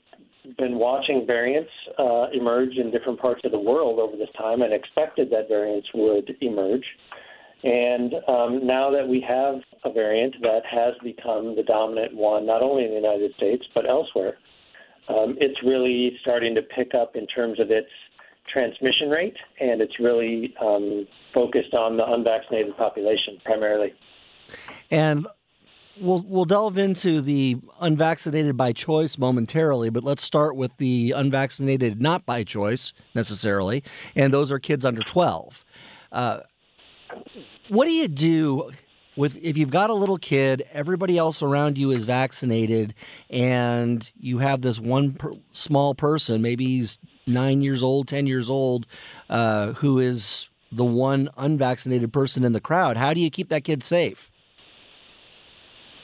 been 0.59 0.77
watching 0.79 1.27
variants 1.27 1.71
uh, 1.99 2.27
emerge 2.33 2.77
in 2.77 2.91
different 2.91 3.19
parts 3.19 3.41
of 3.45 3.53
the 3.53 3.59
world 3.59 3.99
over 3.99 4.17
this 4.17 4.29
time 4.37 4.63
and 4.63 4.73
expected 4.73 5.31
that 5.31 5.49
variants 5.49 5.89
would 5.95 6.37
emerge. 6.41 6.85
And 7.63 8.15
um, 8.29 8.67
now 8.67 8.91
that 8.91 9.09
we 9.09 9.25
have 9.27 9.61
a 9.85 9.93
variant 9.93 10.37
that 10.43 10.63
has 10.71 10.95
become 11.03 11.57
the 11.57 11.63
dominant 11.63 12.15
one, 12.15 12.45
not 12.45 12.63
only 12.63 12.85
in 12.85 12.91
the 12.91 12.97
United 12.97 13.35
States, 13.37 13.65
but 13.75 13.89
elsewhere, 13.89 14.37
um, 15.09 15.37
it's 15.41 15.63
really 15.63 16.19
starting 16.21 16.55
to 16.57 16.63
pick 16.63 16.95
up 16.95 17.17
in 17.17 17.27
terms 17.27 17.59
of 17.59 17.71
its 17.71 17.89
transmission 18.53 19.09
rate, 19.09 19.37
and 19.61 19.81
it's 19.81 19.99
really 19.99 20.55
um, 20.61 21.07
focused 21.33 21.73
on 21.73 21.97
the 21.97 22.05
unvaccinated 22.05 22.77
population 22.77 23.39
primarily. 23.45 23.95
And 24.91 25.27
We'll 26.01 26.25
we'll 26.27 26.45
delve 26.45 26.77
into 26.77 27.21
the 27.21 27.57
unvaccinated 27.81 28.57
by 28.57 28.73
choice 28.73 29.17
momentarily, 29.17 29.91
but 29.91 30.03
let's 30.03 30.25
start 30.25 30.57
with 30.57 30.77
the 30.79 31.13
unvaccinated 31.13 32.01
not 32.01 32.27
by 32.27 32.43
choice 32.43 32.93
necessarily, 33.15 33.85
and 34.17 34.35
those 34.35 34.51
are 34.51 34.59
kids 34.59 34.85
under 34.85 35.03
twelve. 35.03 35.65
Uh, 36.11 36.41
what 37.69 37.85
do 37.85 37.93
you 37.93 38.09
do 38.09 38.73
with 39.17 39.39
if 39.41 39.57
you've 39.57 39.71
got 39.71 39.91
a 39.91 39.95
little 39.95 40.19
kid, 40.19 40.65
everybody 40.73 41.17
else 41.17 41.43
around 41.43 41.79
you 41.79 41.93
is 41.93 42.03
vaccinated, 42.03 42.95
and 43.31 44.11
you 44.19 44.39
have 44.39 44.63
this 44.63 44.81
one 44.81 45.13
per, 45.13 45.33
small 45.53 45.95
person, 45.95 46.43
maybe 46.43 46.65
he's 46.65 46.99
nine 47.27 47.63
years 47.63 47.83
old, 47.85 48.09
ten 48.09 48.27
years 48.27 48.51
old, 48.51 48.87
uh, 49.31 49.73
who 49.75 50.01
is 50.01 50.49
the 50.73 50.85
one 50.85 51.31
unvaccinated 51.37 52.13
person 52.13 52.43
in 52.43 52.53
the 52.53 52.61
crowd? 52.61 52.97
How 52.97 53.15
do 53.15 53.21
you 53.21 53.31
keep 53.31 53.49
that 53.51 53.63
kid 53.63 53.83
safe? 53.85 54.31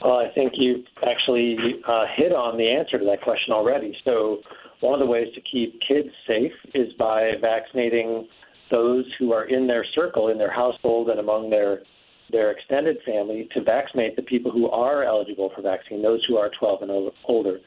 Well, 0.03 0.17
I 0.17 0.33
think 0.33 0.53
you 0.55 0.83
actually 1.07 1.57
uh, 1.87 2.05
hit 2.15 2.31
on 2.33 2.57
the 2.57 2.69
answer 2.69 2.97
to 2.97 3.05
that 3.05 3.21
question 3.21 3.53
already. 3.53 3.95
So, 4.03 4.39
one 4.79 4.95
of 4.95 4.99
the 4.99 5.05
ways 5.05 5.27
to 5.35 5.41
keep 5.41 5.79
kids 5.87 6.09
safe 6.27 6.51
is 6.73 6.91
by 6.97 7.33
vaccinating 7.39 8.27
those 8.71 9.05
who 9.19 9.31
are 9.31 9.45
in 9.45 9.67
their 9.67 9.85
circle, 9.93 10.29
in 10.29 10.39
their 10.39 10.51
household, 10.51 11.09
and 11.09 11.19
among 11.19 11.49
their 11.49 11.83
their 12.31 12.51
extended 12.51 12.97
family 13.05 13.49
to 13.53 13.61
vaccinate 13.61 14.15
the 14.15 14.21
people 14.21 14.51
who 14.51 14.69
are 14.69 15.03
eligible 15.03 15.51
for 15.53 15.61
vaccine, 15.61 16.01
those 16.01 16.23
who 16.29 16.37
are 16.37 16.49
12 16.57 16.83
and 16.83 17.11
older. 17.25 17.59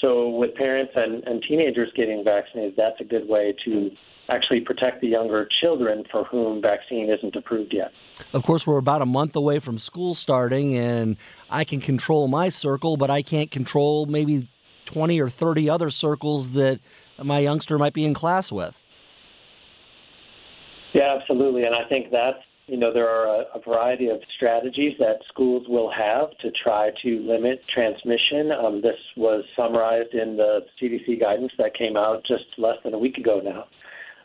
So, 0.00 0.30
with 0.30 0.54
parents 0.54 0.92
and, 0.96 1.22
and 1.24 1.42
teenagers 1.48 1.90
getting 1.94 2.24
vaccinated, 2.24 2.74
that's 2.76 3.00
a 3.00 3.04
good 3.04 3.28
way 3.28 3.54
to 3.64 3.90
actually 4.30 4.60
protect 4.60 5.00
the 5.02 5.08
younger 5.08 5.48
children 5.60 6.02
for 6.10 6.24
whom 6.24 6.60
vaccine 6.60 7.08
isn't 7.10 7.36
approved 7.36 7.72
yet. 7.72 7.92
Of 8.32 8.42
course, 8.42 8.66
we're 8.66 8.78
about 8.78 9.02
a 9.02 9.06
month 9.06 9.36
away 9.36 9.58
from 9.58 9.78
school 9.78 10.14
starting, 10.14 10.76
and 10.76 11.16
I 11.50 11.64
can 11.64 11.80
control 11.80 12.28
my 12.28 12.48
circle, 12.48 12.96
but 12.96 13.10
I 13.10 13.22
can't 13.22 13.50
control 13.50 14.06
maybe 14.06 14.48
20 14.86 15.20
or 15.20 15.28
30 15.28 15.68
other 15.68 15.90
circles 15.90 16.50
that 16.50 16.80
my 17.22 17.40
youngster 17.40 17.78
might 17.78 17.92
be 17.92 18.04
in 18.04 18.14
class 18.14 18.50
with. 18.50 18.82
Yeah, 20.94 21.16
absolutely. 21.18 21.64
And 21.64 21.74
I 21.74 21.86
think 21.88 22.10
that, 22.10 22.40
you 22.66 22.78
know, 22.78 22.92
there 22.92 23.08
are 23.08 23.42
a, 23.42 23.58
a 23.58 23.60
variety 23.60 24.08
of 24.08 24.18
strategies 24.36 24.94
that 24.98 25.16
schools 25.28 25.66
will 25.68 25.90
have 25.90 26.30
to 26.38 26.50
try 26.62 26.90
to 27.02 27.20
limit 27.20 27.60
transmission. 27.72 28.50
Um, 28.50 28.80
this 28.80 28.96
was 29.16 29.44
summarized 29.54 30.14
in 30.14 30.36
the 30.36 30.60
CDC 30.80 31.20
guidance 31.20 31.52
that 31.58 31.74
came 31.76 31.96
out 31.96 32.24
just 32.26 32.44
less 32.56 32.76
than 32.82 32.94
a 32.94 32.98
week 32.98 33.18
ago 33.18 33.40
now. 33.44 33.66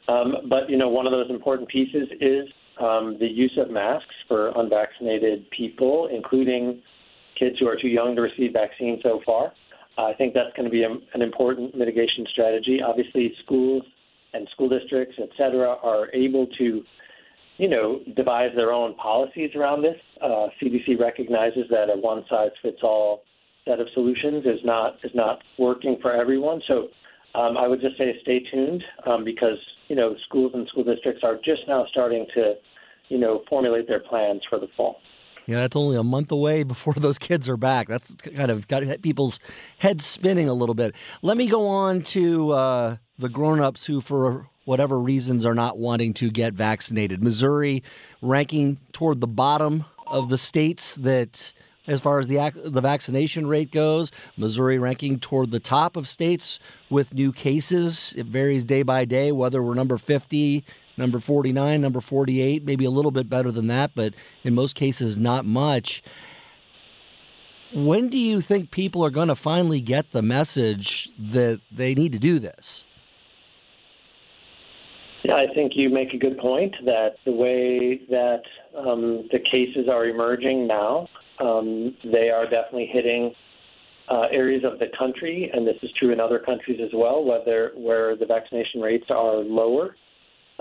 Um, 0.07 0.47
but 0.49 0.69
you 0.69 0.77
know, 0.77 0.89
one 0.89 1.05
of 1.05 1.11
those 1.11 1.29
important 1.29 1.69
pieces 1.69 2.07
is 2.19 2.47
um, 2.81 3.17
the 3.19 3.27
use 3.27 3.57
of 3.57 3.69
masks 3.69 4.15
for 4.27 4.51
unvaccinated 4.55 5.49
people, 5.51 6.09
including 6.13 6.81
kids 7.37 7.57
who 7.59 7.67
are 7.67 7.75
too 7.79 7.87
young 7.87 8.15
to 8.15 8.21
receive 8.21 8.53
vaccine 8.53 8.99
so 9.03 9.21
far. 9.25 9.51
I 9.97 10.13
think 10.13 10.33
that's 10.33 10.55
going 10.55 10.65
to 10.65 10.71
be 10.71 10.83
a, 10.83 10.89
an 11.13 11.21
important 11.21 11.75
mitigation 11.75 12.25
strategy. 12.31 12.79
Obviously, 12.85 13.33
schools 13.43 13.83
and 14.33 14.47
school 14.53 14.69
districts, 14.69 15.15
et 15.19 15.29
cetera, 15.37 15.75
are 15.83 16.07
able 16.13 16.47
to, 16.57 16.83
you 17.57 17.69
know, 17.69 17.99
devise 18.15 18.51
their 18.55 18.71
own 18.71 18.95
policies 18.95 19.51
around 19.55 19.83
this. 19.83 19.97
Uh, 20.21 20.47
CDC 20.61 20.99
recognizes 20.99 21.63
that 21.69 21.89
a 21.93 21.99
one-size-fits-all 21.99 23.23
set 23.65 23.79
of 23.79 23.87
solutions 23.93 24.43
is 24.45 24.59
not 24.63 24.95
is 25.03 25.11
not 25.13 25.43
working 25.59 25.97
for 26.01 26.13
everyone. 26.13 26.61
So 26.67 26.87
um, 27.35 27.57
I 27.57 27.67
would 27.67 27.81
just 27.81 27.97
say 27.97 28.15
stay 28.23 28.39
tuned 28.51 28.83
um, 29.05 29.23
because 29.23 29.57
you 29.91 29.97
know, 29.97 30.15
schools 30.25 30.53
and 30.55 30.65
school 30.69 30.85
districts 30.85 31.21
are 31.21 31.35
just 31.43 31.63
now 31.67 31.85
starting 31.91 32.25
to, 32.33 32.53
you 33.11 33.17
know, 33.17 33.43
formulate 33.49 33.87
their 33.89 33.99
plans 33.99 34.41
for 34.49 34.57
the 34.57 34.67
fall. 34.77 34.95
Yeah, 35.45 35.57
that's 35.57 35.75
only 35.75 35.97
a 35.97 36.03
month 36.03 36.31
away 36.31 36.63
before 36.63 36.93
those 36.93 37.19
kids 37.19 37.49
are 37.49 37.57
back. 37.57 37.87
That's 37.87 38.15
kind 38.15 38.49
of 38.49 38.67
got 38.69 38.83
people's 39.01 39.39
heads 39.79 40.05
spinning 40.05 40.47
a 40.47 40.53
little 40.53 40.75
bit. 40.75 40.95
Let 41.21 41.35
me 41.35 41.47
go 41.47 41.67
on 41.67 42.03
to 42.03 42.53
uh, 42.53 42.97
the 43.19 43.27
grown-ups 43.27 43.85
who, 43.85 43.99
for 43.99 44.47
whatever 44.63 44.97
reasons, 44.97 45.45
are 45.45 45.53
not 45.53 45.77
wanting 45.77 46.13
to 46.15 46.31
get 46.31 46.53
vaccinated. 46.53 47.21
Missouri 47.21 47.83
ranking 48.21 48.79
toward 48.93 49.19
the 49.19 49.27
bottom 49.27 49.83
of 50.07 50.29
the 50.29 50.37
states 50.37 50.95
that 50.95 51.53
as 51.87 51.99
far 51.99 52.19
as 52.19 52.27
the 52.27 52.51
the 52.63 52.81
vaccination 52.81 53.47
rate 53.47 53.71
goes. 53.71 54.11
Missouri 54.37 54.77
ranking 54.77 55.19
toward 55.19 55.51
the 55.51 55.59
top 55.59 55.97
of 55.97 56.07
states 56.07 56.59
with 56.89 57.13
new 57.13 57.33
cases. 57.33 58.13
It 58.17 58.27
varies 58.27 58.63
day 58.63 58.83
by 58.83 59.05
day 59.05 59.31
whether 59.31 59.61
we're 59.63 59.73
number 59.73 59.97
50, 59.97 60.63
number 60.97 61.19
49, 61.19 61.81
number 61.81 62.01
48, 62.01 62.63
maybe 62.63 62.85
a 62.85 62.89
little 62.89 63.11
bit 63.11 63.29
better 63.29 63.51
than 63.51 63.67
that, 63.67 63.91
but 63.95 64.13
in 64.43 64.53
most 64.55 64.75
cases 64.75 65.17
not 65.17 65.45
much. 65.45 66.03
When 67.73 68.09
do 68.09 68.17
you 68.17 68.41
think 68.41 68.71
people 68.71 69.03
are 69.05 69.09
going 69.09 69.29
to 69.29 69.35
finally 69.35 69.79
get 69.79 70.11
the 70.11 70.21
message 70.21 71.09
that 71.17 71.61
they 71.71 71.95
need 71.95 72.11
to 72.11 72.19
do 72.19 72.37
this? 72.37 72.85
Yeah, 75.23 75.35
I 75.35 75.53
think 75.53 75.73
you 75.75 75.89
make 75.89 76.13
a 76.13 76.17
good 76.17 76.37
point 76.39 76.75
that 76.85 77.15
the 77.25 77.31
way 77.31 78.01
that 78.09 78.41
um, 78.75 79.27
the 79.31 79.39
cases 79.39 79.87
are 79.89 80.05
emerging 80.05 80.67
now, 80.67 81.07
um, 81.39 81.95
they 82.03 82.29
are 82.29 82.43
definitely 82.43 82.89
hitting 82.91 83.33
uh, 84.09 84.23
areas 84.31 84.63
of 84.65 84.79
the 84.79 84.87
country, 84.97 85.49
and 85.53 85.65
this 85.65 85.77
is 85.83 85.89
true 85.97 86.11
in 86.11 86.19
other 86.19 86.39
countries 86.39 86.79
as 86.83 86.89
well, 86.93 87.23
whether 87.23 87.71
where 87.75 88.15
the 88.15 88.25
vaccination 88.25 88.81
rates 88.81 89.05
are 89.09 89.35
lower. 89.37 89.95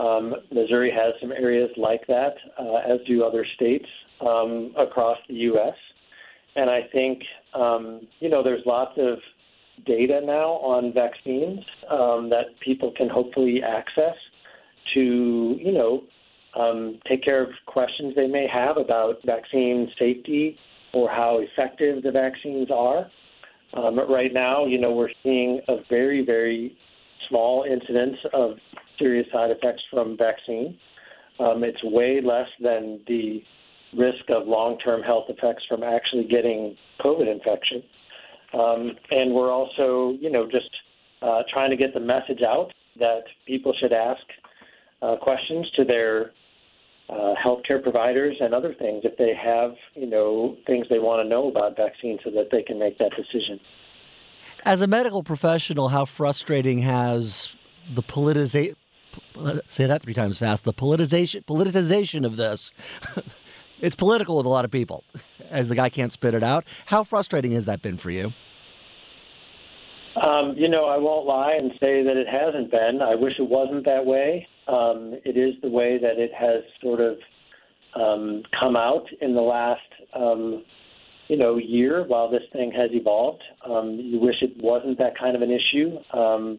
Um, 0.01 0.35
Missouri 0.51 0.91
has 0.91 1.13
some 1.21 1.31
areas 1.31 1.71
like 1.77 2.07
that, 2.07 2.35
uh, 2.59 2.77
as 2.77 3.01
do 3.07 3.23
other 3.23 3.45
states 3.57 3.87
um, 4.23 4.73
across 4.79 5.19
the 5.29 5.35
U.S. 5.35 5.75
And 6.57 6.71
I 6.71 6.81
think 6.93 7.23
um, 7.55 8.01
you 8.21 8.31
know 8.31 8.43
there's 8.43 8.63
lots 8.65 8.93
of 8.97 9.19
data 9.87 10.21
now 10.25 10.53
on 10.63 10.93
vaccines 10.93 11.61
um, 11.91 12.31
that 12.31 12.59
people 12.65 12.93
can 12.97 13.09
hopefully 13.09 13.61
access 13.63 14.17
to 14.95 15.57
you 15.61 15.73
know 15.73 16.03
um, 16.59 16.99
take 17.09 17.23
care 17.23 17.43
of 17.43 17.51
questions 17.67 18.15
they 18.17 18.27
may 18.27 18.47
have 18.53 18.79
about 18.79 19.17
vaccine 19.25 19.91
safety 19.99 20.57
or 20.95 21.09
how 21.09 21.41
effective 21.41 22.03
the 22.03 22.11
vaccines 22.11 22.69
are. 22.71 23.07
Um, 23.75 24.01
right 24.11 24.33
now, 24.33 24.67
you 24.67 24.81
know, 24.81 24.93
we're 24.93 25.13
seeing 25.23 25.61
a 25.69 25.77
very, 25.89 26.25
very 26.25 26.77
small 27.29 27.65
incidence 27.71 28.17
of 28.33 28.57
serious 29.01 29.27
side 29.33 29.51
effects 29.51 29.83
from 29.91 30.17
vaccine. 30.17 30.79
Um, 31.41 31.65
it's 31.65 31.83
way 31.83 32.21
less 32.23 32.49
than 32.61 33.01
the 33.09 33.43
risk 33.97 34.25
of 34.29 34.47
long-term 34.47 35.03
health 35.03 35.25
effects 35.29 35.65
from 35.69 35.83
actually 35.83 36.25
getting 36.25 36.77
COVID 37.01 37.31
infection. 37.31 37.83
Um, 38.53 38.93
and 39.11 39.33
we're 39.33 39.51
also, 39.51 40.17
you 40.21 40.31
know, 40.31 40.45
just 40.47 40.71
uh, 41.23 41.43
trying 41.53 41.71
to 41.71 41.77
get 41.77 41.95
the 41.95 42.01
message 42.01 42.43
out 42.43 42.73
that 42.99 43.23
people 43.47 43.73
should 43.81 43.93
ask 43.93 44.23
uh, 45.03 45.17
questions 45.17 45.69
to 45.77 45.85
their 45.85 46.33
uh, 47.09 47.35
healthcare 47.45 47.83
providers 47.83 48.37
and 48.41 48.55
other 48.55 48.75
things 48.75 49.03
if 49.05 49.17
they 49.17 49.35
have, 49.35 49.73
you 49.95 50.07
know, 50.07 50.57
things 50.67 50.87
they 50.91 50.99
want 50.99 51.25
to 51.25 51.29
know 51.29 51.49
about 51.49 51.77
vaccines 51.77 52.21
so 52.23 52.31
that 52.31 52.49
they 52.53 52.63
can 52.63 52.79
make 52.79 52.99
that 52.99 53.11
decision. 53.17 53.59
As 54.65 54.83
a 54.83 54.87
medical 54.87 55.23
professional, 55.23 55.89
how 55.89 56.05
frustrating 56.05 56.81
has 56.81 57.57
the 57.93 58.03
politicization 58.03 58.77
say 59.67 59.87
that 59.87 60.03
three 60.03 60.15
times 60.15 60.39
fast. 60.39 60.65
The 60.65 60.75
politicization 60.75 61.45
politicization 61.45 62.25
of 62.25 62.37
this. 62.37 62.73
It's 63.81 63.97
political 63.97 64.37
with 64.37 64.47
a 64.47 64.49
lot 64.51 64.65
of 64.65 64.71
people 64.71 65.05
as 65.51 65.69
the 65.69 65.75
guy 65.75 65.89
can't 65.89 66.13
spit 66.13 66.35
it 66.35 66.43
out. 66.43 66.65
How 66.87 67.03
frustrating 67.03 67.53
has 67.53 67.65
that 67.65 67.83
been 67.83 67.97
for 67.97 68.11
you? 68.11 68.33
Um, 70.17 70.55
you 70.57 70.69
know 70.69 70.87
i 70.87 70.99
won't 70.99 71.25
lie 71.25 71.53
and 71.53 71.71
say 71.81 72.03
that 72.03 72.17
it 72.17 72.27
hasn't 72.29 72.71
been. 72.71 73.01
I 73.01 73.15
wish 73.15 73.35
it 73.39 73.49
wasn't 73.49 73.85
that 73.87 74.05
way. 74.05 74.47
Um, 74.67 75.15
it 75.25 75.37
is 75.37 75.55
the 75.63 75.69
way 75.69 75.99
that 75.99 76.19
it 76.19 76.33
has 76.35 76.63
sort 76.83 77.01
of 77.01 77.17
um, 77.95 78.43
come 78.61 78.77
out 78.77 79.07
in 79.21 79.35
the 79.35 79.41
last, 79.41 79.81
um, 80.15 80.65
you 81.29 81.37
know, 81.37 81.57
year 81.57 82.05
while 82.07 82.31
this 82.31 82.43
thing 82.53 82.73
has 82.73 82.91
evolved. 82.93 83.43
Um, 83.65 83.99
you 84.01 84.19
wish 84.21 84.37
it 84.43 84.63
wasn't 84.63 84.99
that 84.99 85.19
kind 85.19 85.37
of 85.37 85.43
an 85.43 85.51
issue. 85.51 85.97
Um, 86.13 86.59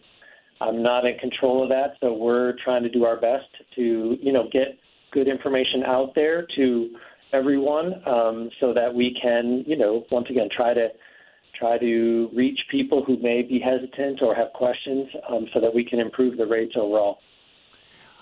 I'm 0.61 0.83
not 0.83 1.05
in 1.05 1.17
control 1.17 1.63
of 1.63 1.69
that, 1.69 1.95
so 1.99 2.13
we're 2.13 2.53
trying 2.63 2.83
to 2.83 2.89
do 2.89 3.03
our 3.03 3.19
best 3.19 3.47
to, 3.75 4.15
you 4.21 4.31
know, 4.31 4.47
get 4.53 4.77
good 5.11 5.27
information 5.27 5.83
out 5.83 6.13
there 6.13 6.45
to 6.55 6.89
everyone 7.33 7.95
um, 8.05 8.49
so 8.59 8.71
that 8.73 8.93
we 8.93 9.17
can, 9.19 9.63
you 9.65 9.75
know, 9.75 10.05
once 10.11 10.27
again 10.29 10.49
try 10.55 10.73
to 10.75 10.89
try 11.59 11.79
to 11.79 12.29
reach 12.33 12.59
people 12.69 13.03
who 13.03 13.17
may 13.21 13.41
be 13.41 13.59
hesitant 13.59 14.21
or 14.21 14.35
have 14.35 14.53
questions 14.53 15.07
um, 15.29 15.47
so 15.53 15.59
that 15.59 15.73
we 15.73 15.83
can 15.83 15.99
improve 15.99 16.37
the 16.37 16.45
rates 16.45 16.73
overall. 16.75 17.17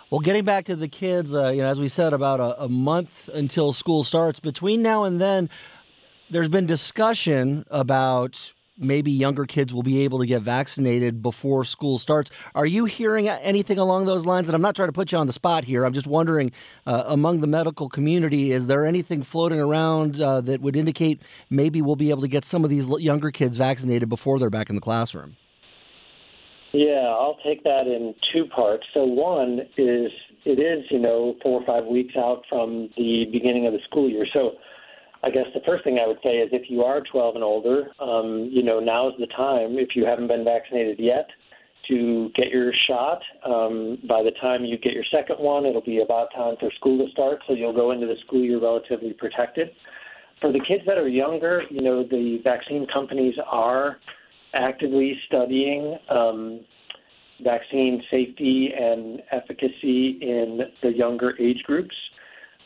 Well, 0.09 0.19
getting 0.19 0.43
back 0.43 0.65
to 0.65 0.75
the 0.75 0.87
kids, 0.87 1.35
uh, 1.35 1.49
you 1.49 1.61
know, 1.61 1.69
as 1.69 1.79
we 1.79 1.87
said, 1.87 2.13
about 2.13 2.39
a, 2.39 2.63
a, 2.63 2.69
month 2.69 3.29
until 3.33 3.73
school 3.73 4.03
starts. 4.03 4.39
Between 4.39 4.81
now 4.81 5.03
and 5.03 5.21
then, 5.21 5.49
there's 6.31 6.49
been 6.49 6.65
discussion 6.65 7.65
about 7.69 8.53
maybe 8.79 9.11
younger 9.11 9.45
kids 9.45 9.73
will 9.73 9.83
be 9.83 10.03
able 10.03 10.19
to 10.19 10.25
get 10.25 10.41
vaccinated 10.41 11.21
before 11.21 11.65
school 11.65 11.99
starts. 11.99 12.31
Are 12.55 12.65
you 12.65 12.85
hearing 12.85 13.29
anything 13.29 13.77
along 13.77 14.05
those 14.05 14.25
lines? 14.25 14.47
And 14.47 14.55
I'm 14.55 14.61
not 14.61 14.75
trying 14.75 14.87
to 14.87 14.93
put 14.93 15.11
you 15.11 15.17
on 15.17 15.27
the 15.27 15.33
spot 15.33 15.65
here. 15.65 15.85
I'm 15.85 15.93
just 15.93 16.07
wondering, 16.07 16.51
uh, 16.85 17.03
among 17.07 17.41
the 17.41 17.47
medical 17.47 17.89
community, 17.89 18.51
is 18.51 18.67
there 18.67 18.85
anything 18.85 19.23
floating 19.23 19.59
around 19.59 20.21
uh, 20.21 20.41
that 20.41 20.61
would 20.61 20.75
indicate 20.75 21.21
maybe 21.49 21.81
we'll 21.81 21.95
be 21.95 22.09
able 22.09 22.21
to 22.21 22.27
get 22.27 22.45
some 22.45 22.63
of 22.63 22.69
these 22.69 22.87
younger 22.87 23.31
kids 23.31 23.57
vaccinated 23.57 24.09
before 24.09 24.39
they're 24.39 24.49
back 24.49 24.69
in 24.69 24.75
the 24.75 24.81
classroom? 24.81 25.35
Yeah, 26.71 27.07
I'll 27.09 27.37
take 27.43 27.63
that 27.63 27.87
in 27.87 28.13
two 28.31 28.45
parts. 28.45 28.85
So 28.93 29.03
one 29.03 29.61
is 29.77 30.11
it 30.45 30.59
is, 30.59 30.85
you 30.89 30.99
know, 30.99 31.35
four 31.43 31.61
or 31.61 31.65
five 31.65 31.85
weeks 31.85 32.13
out 32.15 32.43
from 32.47 32.89
the 32.95 33.25
beginning 33.31 33.67
of 33.67 33.73
the 33.73 33.79
school 33.89 34.09
year. 34.09 34.25
So 34.31 34.51
I 35.23 35.29
guess 35.29 35.45
the 35.53 35.61
first 35.65 35.83
thing 35.83 35.99
I 36.03 36.07
would 36.07 36.19
say 36.23 36.37
is 36.37 36.49
if 36.53 36.69
you 36.69 36.83
are 36.83 37.01
12 37.01 37.35
and 37.35 37.43
older, 37.43 37.89
um, 37.99 38.49
you 38.51 38.63
know, 38.63 38.79
now's 38.79 39.13
the 39.19 39.27
time, 39.27 39.77
if 39.77 39.89
you 39.95 40.05
haven't 40.05 40.27
been 40.27 40.45
vaccinated 40.45 40.97
yet, 40.99 41.27
to 41.89 42.29
get 42.35 42.49
your 42.49 42.71
shot. 42.87 43.21
Um, 43.45 43.97
by 44.07 44.23
the 44.23 44.31
time 44.39 44.63
you 44.63 44.77
get 44.77 44.93
your 44.93 45.03
second 45.11 45.37
one, 45.39 45.65
it'll 45.65 45.81
be 45.81 46.01
about 46.01 46.33
time 46.33 46.55
for 46.59 46.71
school 46.77 47.03
to 47.05 47.11
start, 47.11 47.39
so 47.47 47.53
you'll 47.53 47.73
go 47.73 47.91
into 47.91 48.05
the 48.05 48.15
school 48.25 48.41
year 48.41 48.59
relatively 48.61 49.13
protected. 49.13 49.69
For 50.39 50.53
the 50.53 50.59
kids 50.65 50.83
that 50.85 50.97
are 50.97 51.07
younger, 51.07 51.63
you 51.69 51.81
know, 51.81 52.03
the 52.03 52.39
vaccine 52.43 52.87
companies 52.93 53.35
are 53.45 53.97
actively 54.53 55.19
studying 55.27 55.97
um, 56.09 56.61
vaccine 57.43 58.01
safety 58.09 58.71
and 58.77 59.21
efficacy 59.31 60.17
in 60.21 60.61
the 60.81 60.91
younger 60.91 61.33
age 61.39 61.61
groups. 61.63 61.95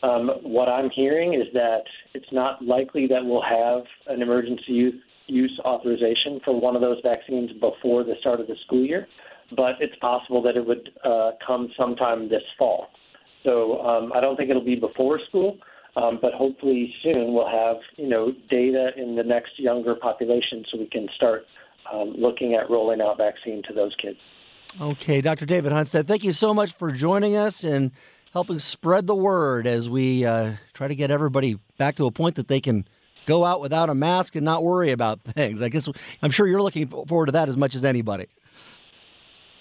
Um, 0.04 0.30
what 0.42 0.68
I'm 0.68 0.90
hearing 0.90 1.32
is 1.32 1.46
that 1.54 1.84
it's 2.12 2.30
not 2.30 2.62
likely 2.62 3.06
that 3.06 3.24
we'll 3.24 3.42
have 3.42 3.84
an 4.06 4.20
emergency 4.20 4.92
use, 5.26 5.60
authorization 5.64 6.40
for 6.44 6.60
one 6.60 6.76
of 6.76 6.82
those 6.82 6.98
vaccines 7.02 7.50
before 7.52 8.04
the 8.04 8.12
start 8.20 8.38
of 8.38 8.46
the 8.46 8.56
school 8.66 8.84
year, 8.84 9.08
but 9.56 9.76
it's 9.80 9.94
possible 10.02 10.42
that 10.42 10.56
it 10.56 10.66
would 10.66 10.90
uh, 11.04 11.30
come 11.46 11.70
sometime 11.78 12.28
this 12.28 12.42
fall. 12.58 12.88
So 13.44 13.80
um, 13.80 14.12
I 14.12 14.20
don't 14.20 14.36
think 14.36 14.50
it'll 14.50 14.64
be 14.64 14.76
before 14.76 15.18
school, 15.28 15.56
um, 15.96 16.18
but 16.20 16.34
hopefully 16.34 16.92
soon 17.02 17.32
we'll 17.32 17.48
have 17.48 17.76
you 17.96 18.08
know 18.08 18.32
data 18.50 18.90
in 18.98 19.16
the 19.16 19.22
next 19.22 19.52
younger 19.58 19.94
population 19.94 20.66
so 20.70 20.78
we 20.78 20.86
can 20.86 21.08
start 21.16 21.44
um, 21.90 22.14
looking 22.18 22.54
at 22.54 22.68
rolling 22.68 23.00
out 23.00 23.16
vaccine 23.16 23.62
to 23.68 23.72
those 23.72 23.94
kids. 24.02 24.18
Okay, 24.78 25.20
Dr. 25.20 25.46
David 25.46 25.72
Hunstad, 25.72 26.06
thank 26.06 26.24
you 26.24 26.32
so 26.32 26.52
much 26.52 26.72
for 26.72 26.90
joining 26.90 27.36
us 27.36 27.64
and 27.64 27.92
helping 28.34 28.58
spread 28.58 29.06
the 29.06 29.14
word 29.14 29.64
as 29.66 29.88
we 29.88 30.26
uh, 30.26 30.52
try 30.74 30.88
to 30.88 30.94
get 30.94 31.10
everybody 31.10 31.56
back 31.78 31.94
to 31.94 32.04
a 32.04 32.10
point 32.10 32.34
that 32.34 32.48
they 32.48 32.60
can 32.60 32.86
go 33.26 33.44
out 33.44 33.60
without 33.60 33.88
a 33.88 33.94
mask 33.94 34.34
and 34.34 34.44
not 34.44 34.62
worry 34.62 34.90
about 34.90 35.20
things. 35.24 35.62
I 35.62 35.70
guess 35.70 35.88
I'm 36.20 36.30
sure 36.30 36.46
you're 36.46 36.60
looking 36.60 36.88
forward 36.88 37.26
to 37.26 37.32
that 37.32 37.48
as 37.48 37.56
much 37.56 37.74
as 37.74 37.84
anybody. 37.84 38.26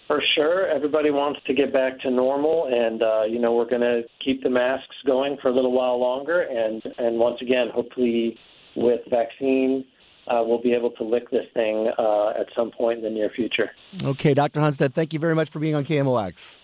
For 0.08 0.22
sure, 0.36 0.68
everybody 0.68 1.12
wants 1.12 1.40
to 1.48 1.54
get 1.54 1.72
back 1.72 2.00
to 2.02 2.12
normal, 2.12 2.66
and 2.66 3.02
uh, 3.02 3.24
you 3.24 3.40
know 3.40 3.54
we're 3.54 3.70
going 3.70 3.82
to 3.82 4.02
keep 4.24 4.44
the 4.44 4.50
masks 4.50 4.96
going 5.06 5.38
for 5.42 5.48
a 5.48 5.54
little 5.56 5.72
while 5.72 6.00
longer, 6.00 6.42
and 6.42 6.84
and 6.98 7.18
once 7.18 7.42
again, 7.42 7.70
hopefully 7.74 8.38
with 8.76 9.00
vaccine 9.10 9.86
uh, 10.28 10.42
we'll 10.46 10.62
be 10.62 10.74
able 10.74 10.92
to 10.92 11.04
lick 11.04 11.30
this 11.32 11.46
thing 11.54 11.92
uh, 11.98 12.30
at 12.30 12.48
some 12.56 12.72
point 12.72 13.00
in 13.00 13.04
the 13.04 13.10
near 13.10 13.30
future. 13.30 13.72
Okay, 14.04 14.34
Dr. 14.34 14.60
Hunstad, 14.62 14.94
thank 14.94 15.14
you 15.14 15.20
very 15.20 15.36
much 15.36 15.50
for 15.50 15.60
being 15.60 15.76
on 15.76 15.86
KMOX. 15.86 16.58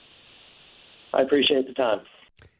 I 1.13 1.21
appreciate 1.21 1.67
the 1.67 1.73
time. 1.73 2.01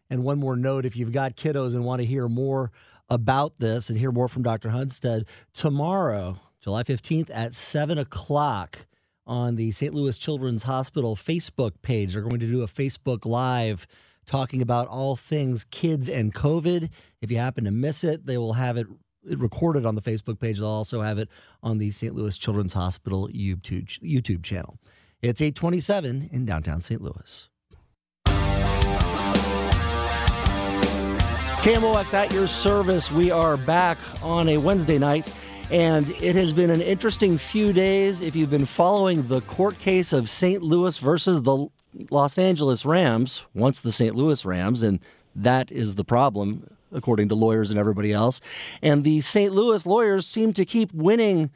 And 0.10 0.24
one 0.24 0.40
more 0.40 0.56
note 0.56 0.86
if 0.86 0.96
you've 0.96 1.12
got 1.12 1.36
kiddos 1.36 1.76
and 1.76 1.84
want 1.84 2.02
to 2.02 2.06
hear 2.06 2.28
more 2.28 2.72
about 3.10 3.60
this 3.60 3.90
and 3.90 3.98
hear 3.98 4.12
more 4.12 4.28
from 4.28 4.44
Dr. 4.44 4.70
Hunstad, 4.70 5.26
tomorrow, 5.54 6.40
July 6.62 6.84
15th 6.84 7.30
at 7.34 7.56
7 7.56 7.98
o'clock 7.98 8.86
on 9.26 9.56
the 9.56 9.72
St. 9.72 9.94
Louis 9.94 10.18
Children's 10.18 10.64
Hospital 10.64 11.16
Facebook 11.16 11.74
page, 11.82 12.14
they're 12.14 12.22
going 12.22 12.40
to 12.40 12.48
do 12.48 12.64
a 12.64 12.68
Facebook 12.68 13.26
Live 13.26 13.86
talking 14.26 14.62
about 14.62 14.88
all 14.88 15.16
things 15.16 15.64
kids 15.66 16.10
and 16.10 16.34
COVID. 16.34 16.90
If 17.22 17.32
you 17.32 17.38
happen 17.38 17.64
to 17.66 17.72
miss 17.72 18.04
it, 18.04 18.26
they 18.26 18.38
will 18.38 18.54
have 18.54 18.78
it 18.78 18.88
recorded 19.24 19.86
on 19.86 19.96
the 19.96 20.02
Facebook 20.02 20.40
page. 20.40 20.58
They'll 20.58 20.68
also 20.68 21.02
have 21.02 21.18
it 21.18 21.30
on 21.62 21.78
the 21.78 21.92
St. 21.92 22.16
Louis 22.16 22.38
Children's 22.38 22.74
Hospital 22.74 23.28
YouTube 23.30 23.88
YouTube 24.00 24.44
channel. 24.44 24.78
It's 25.22 25.42
827 25.42 26.30
in 26.32 26.46
downtown 26.46 26.82
St. 26.82 27.02
Louis. 27.02 27.50
KMOX 31.60 32.14
at 32.14 32.32
your 32.32 32.48
service. 32.48 33.12
We 33.12 33.32
are 33.32 33.58
back 33.58 33.98
on 34.24 34.48
a 34.48 34.58
Wednesday 34.58 34.98
night, 34.98 35.30
and 35.70 36.10
it 36.12 36.34
has 36.38 36.54
been 36.54 36.70
an 36.70 36.80
interesting 36.80 37.38
few 37.38 37.74
days. 37.74 38.22
If 38.22 38.34
you've 38.34 38.50
been 38.50 38.66
following 38.66 39.28
the 39.28 39.42
court 39.42 39.78
case 39.78 40.14
of 40.14 40.30
St. 40.30 40.64
Louis 40.64 40.98
versus 40.98 41.42
the 41.42 41.68
Los 42.12 42.38
Angeles 42.38 42.86
Rams, 42.86 43.44
once 43.54 43.82
the 43.82 43.92
St. 43.92 44.16
Louis 44.16 44.46
Rams, 44.46 44.82
and 44.82 45.02
that 45.36 45.70
is 45.70 45.96
the 45.96 46.06
problem 46.06 46.66
according 46.94 47.28
to 47.28 47.36
lawyers 47.36 47.72
and 47.72 47.80
everybody 47.80 48.14
else. 48.14 48.40
And 48.82 49.04
the 49.04 49.20
St. 49.20 49.52
Louis 49.52 49.86
lawyers 49.86 50.26
seem 50.26 50.54
to 50.54 50.64
keep 50.64 50.94
winning 50.94 51.50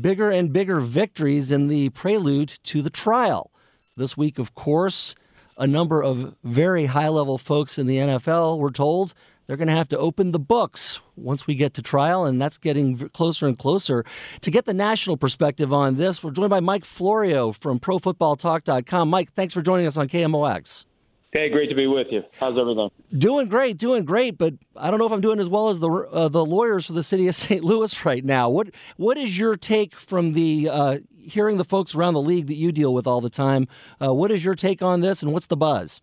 bigger 0.00 0.30
and 0.30 0.54
bigger 0.54 0.80
victories 0.80 1.52
in 1.52 1.68
the 1.68 1.90
prelude 1.90 2.58
to 2.64 2.80
the 2.80 2.88
trial. 2.88 3.50
This 3.94 4.16
week, 4.16 4.38
of 4.38 4.54
course, 4.54 5.14
a 5.58 5.66
number 5.66 6.02
of 6.02 6.34
very 6.42 6.86
high 6.86 7.08
level 7.08 7.36
folks 7.36 7.78
in 7.78 7.86
the 7.86 7.98
NFL, 7.98 8.58
we're 8.58 8.70
told, 8.70 9.12
they're 9.50 9.56
going 9.56 9.66
to 9.66 9.74
have 9.74 9.88
to 9.88 9.98
open 9.98 10.30
the 10.30 10.38
books 10.38 11.00
once 11.16 11.44
we 11.48 11.56
get 11.56 11.74
to 11.74 11.82
trial, 11.82 12.24
and 12.24 12.40
that's 12.40 12.56
getting 12.56 13.08
closer 13.08 13.48
and 13.48 13.58
closer. 13.58 14.04
To 14.42 14.50
get 14.52 14.64
the 14.64 14.72
national 14.72 15.16
perspective 15.16 15.72
on 15.72 15.96
this, 15.96 16.22
we're 16.22 16.30
joined 16.30 16.50
by 16.50 16.60
Mike 16.60 16.84
Florio 16.84 17.50
from 17.50 17.80
ProFootballTalk.com. 17.80 19.10
Mike, 19.10 19.32
thanks 19.32 19.52
for 19.52 19.60
joining 19.60 19.88
us 19.88 19.96
on 19.96 20.06
KMOX. 20.06 20.84
Hey, 21.32 21.48
great 21.48 21.68
to 21.68 21.74
be 21.74 21.88
with 21.88 22.06
you. 22.12 22.22
How's 22.38 22.56
everything? 22.56 22.92
Doing 23.18 23.48
great, 23.48 23.76
doing 23.76 24.04
great. 24.04 24.38
But 24.38 24.54
I 24.76 24.88
don't 24.88 25.00
know 25.00 25.06
if 25.06 25.12
I'm 25.12 25.20
doing 25.20 25.40
as 25.40 25.48
well 25.48 25.68
as 25.68 25.80
the 25.80 25.90
uh, 25.90 26.28
the 26.28 26.46
lawyers 26.46 26.86
for 26.86 26.92
the 26.92 27.02
city 27.02 27.26
of 27.26 27.34
St. 27.34 27.64
Louis 27.64 28.04
right 28.04 28.24
now. 28.24 28.48
What 28.48 28.68
what 28.98 29.16
is 29.16 29.36
your 29.36 29.56
take 29.56 29.96
from 29.96 30.32
the 30.32 30.68
uh, 30.70 30.98
hearing 31.18 31.56
the 31.56 31.64
folks 31.64 31.96
around 31.96 32.14
the 32.14 32.22
league 32.22 32.46
that 32.46 32.54
you 32.54 32.70
deal 32.70 32.94
with 32.94 33.08
all 33.08 33.20
the 33.20 33.28
time? 33.28 33.66
Uh, 34.00 34.14
what 34.14 34.30
is 34.30 34.44
your 34.44 34.54
take 34.54 34.80
on 34.80 35.00
this, 35.00 35.24
and 35.24 35.32
what's 35.32 35.46
the 35.46 35.56
buzz? 35.56 36.00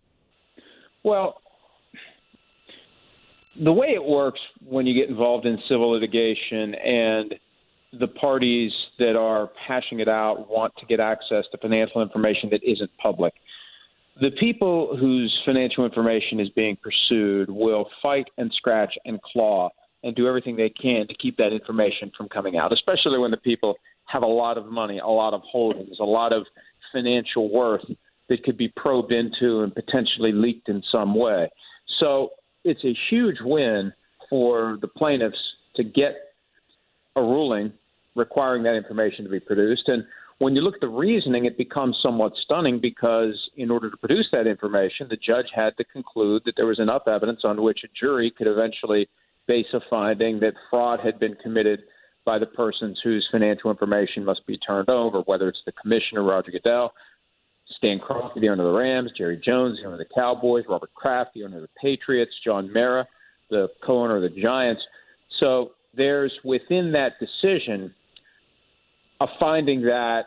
Well, 1.02 1.40
the 3.62 3.72
way 3.72 3.88
it 3.88 4.04
works 4.04 4.40
when 4.64 4.86
you 4.86 4.94
get 4.94 5.08
involved 5.08 5.46
in 5.46 5.58
civil 5.68 5.90
litigation 5.90 6.74
and 6.74 7.34
the 7.98 8.08
parties 8.08 8.72
that 8.98 9.16
are 9.16 9.50
hashing 9.66 10.00
it 10.00 10.08
out 10.08 10.48
want 10.48 10.72
to 10.78 10.86
get 10.86 11.00
access 11.00 11.44
to 11.50 11.58
financial 11.58 12.02
information 12.02 12.50
that 12.50 12.62
isn't 12.62 12.90
public 12.98 13.34
the 14.20 14.30
people 14.32 14.96
whose 14.96 15.36
financial 15.44 15.84
information 15.84 16.40
is 16.40 16.48
being 16.50 16.76
pursued 16.82 17.48
will 17.48 17.88
fight 18.02 18.26
and 18.36 18.52
scratch 18.52 18.94
and 19.04 19.20
claw 19.22 19.70
and 20.02 20.14
do 20.16 20.26
everything 20.26 20.56
they 20.56 20.70
can 20.70 21.06
to 21.06 21.14
keep 21.14 21.36
that 21.36 21.52
information 21.52 22.10
from 22.16 22.28
coming 22.28 22.56
out, 22.56 22.72
especially 22.72 23.18
when 23.18 23.30
the 23.30 23.36
people 23.36 23.76
have 24.06 24.22
a 24.22 24.26
lot 24.26 24.58
of 24.58 24.66
money, 24.66 24.98
a 24.98 25.06
lot 25.06 25.34
of 25.34 25.42
holdings, 25.42 25.96
a 26.00 26.04
lot 26.04 26.32
of 26.32 26.46
financial 26.92 27.52
worth 27.52 27.84
that 28.28 28.42
could 28.42 28.56
be 28.56 28.72
probed 28.76 29.12
into 29.12 29.60
and 29.60 29.74
potentially 29.74 30.32
leaked 30.32 30.68
in 30.68 30.82
some 30.90 31.14
way. 31.14 31.48
So 32.00 32.30
it's 32.64 32.84
a 32.84 32.94
huge 33.10 33.36
win 33.40 33.92
for 34.28 34.78
the 34.80 34.88
plaintiffs 34.88 35.38
to 35.76 35.84
get 35.84 36.34
a 37.16 37.20
ruling 37.20 37.72
requiring 38.14 38.62
that 38.64 38.74
information 38.74 39.24
to 39.24 39.30
be 39.30 39.40
produced. 39.40 39.88
And 39.88 40.04
when 40.38 40.54
you 40.54 40.62
look 40.62 40.74
at 40.74 40.80
the 40.80 40.88
reasoning, 40.88 41.46
it 41.46 41.56
becomes 41.56 41.98
somewhat 42.02 42.32
stunning 42.44 42.80
because 42.80 43.34
in 43.56 43.70
order 43.70 43.90
to 43.90 43.96
produce 43.96 44.28
that 44.32 44.46
information, 44.46 45.08
the 45.08 45.16
judge 45.16 45.46
had 45.54 45.76
to 45.78 45.84
conclude 45.84 46.42
that 46.44 46.54
there 46.56 46.66
was 46.66 46.78
enough 46.78 47.08
evidence 47.08 47.40
on 47.44 47.62
which 47.62 47.80
a 47.84 47.88
jury 47.98 48.32
could 48.36 48.46
eventually 48.46 49.08
base 49.46 49.66
a 49.72 49.80
finding 49.88 50.40
that 50.40 50.54
fraud 50.70 51.00
had 51.00 51.18
been 51.18 51.34
committed 51.42 51.80
by 52.24 52.38
the 52.38 52.46
persons 52.46 53.00
whose 53.02 53.26
financial 53.32 53.70
information 53.70 54.24
must 54.24 54.46
be 54.46 54.58
turned 54.58 54.90
over, 54.90 55.20
whether 55.22 55.48
it's 55.48 55.62
the 55.64 55.72
commissioner, 55.72 56.22
Roger 56.22 56.50
Goodell, 56.52 56.92
Stan 57.78 57.98
Kroenke, 57.98 58.40
the 58.40 58.48
owner 58.48 58.66
of 58.66 58.72
the 58.72 58.78
Rams, 58.78 59.10
Jerry 59.16 59.40
Jones, 59.42 59.78
the 59.78 59.86
owner 59.86 59.94
of 59.94 60.06
the 60.06 60.14
Cowboys, 60.14 60.64
Robert 60.68 60.92
Kraft, 60.94 61.30
the 61.34 61.44
owner 61.44 61.56
of 61.56 61.62
the 61.62 61.68
Patriots, 61.80 62.32
John 62.44 62.72
Mara, 62.72 63.06
the 63.50 63.68
co-owner 63.84 64.16
of 64.16 64.22
the 64.22 64.40
Giants. 64.40 64.82
So 65.40 65.72
there's 65.94 66.32
within 66.44 66.92
that 66.92 67.12
decision 67.20 67.94
a 69.20 69.26
finding 69.40 69.82
that 69.82 70.22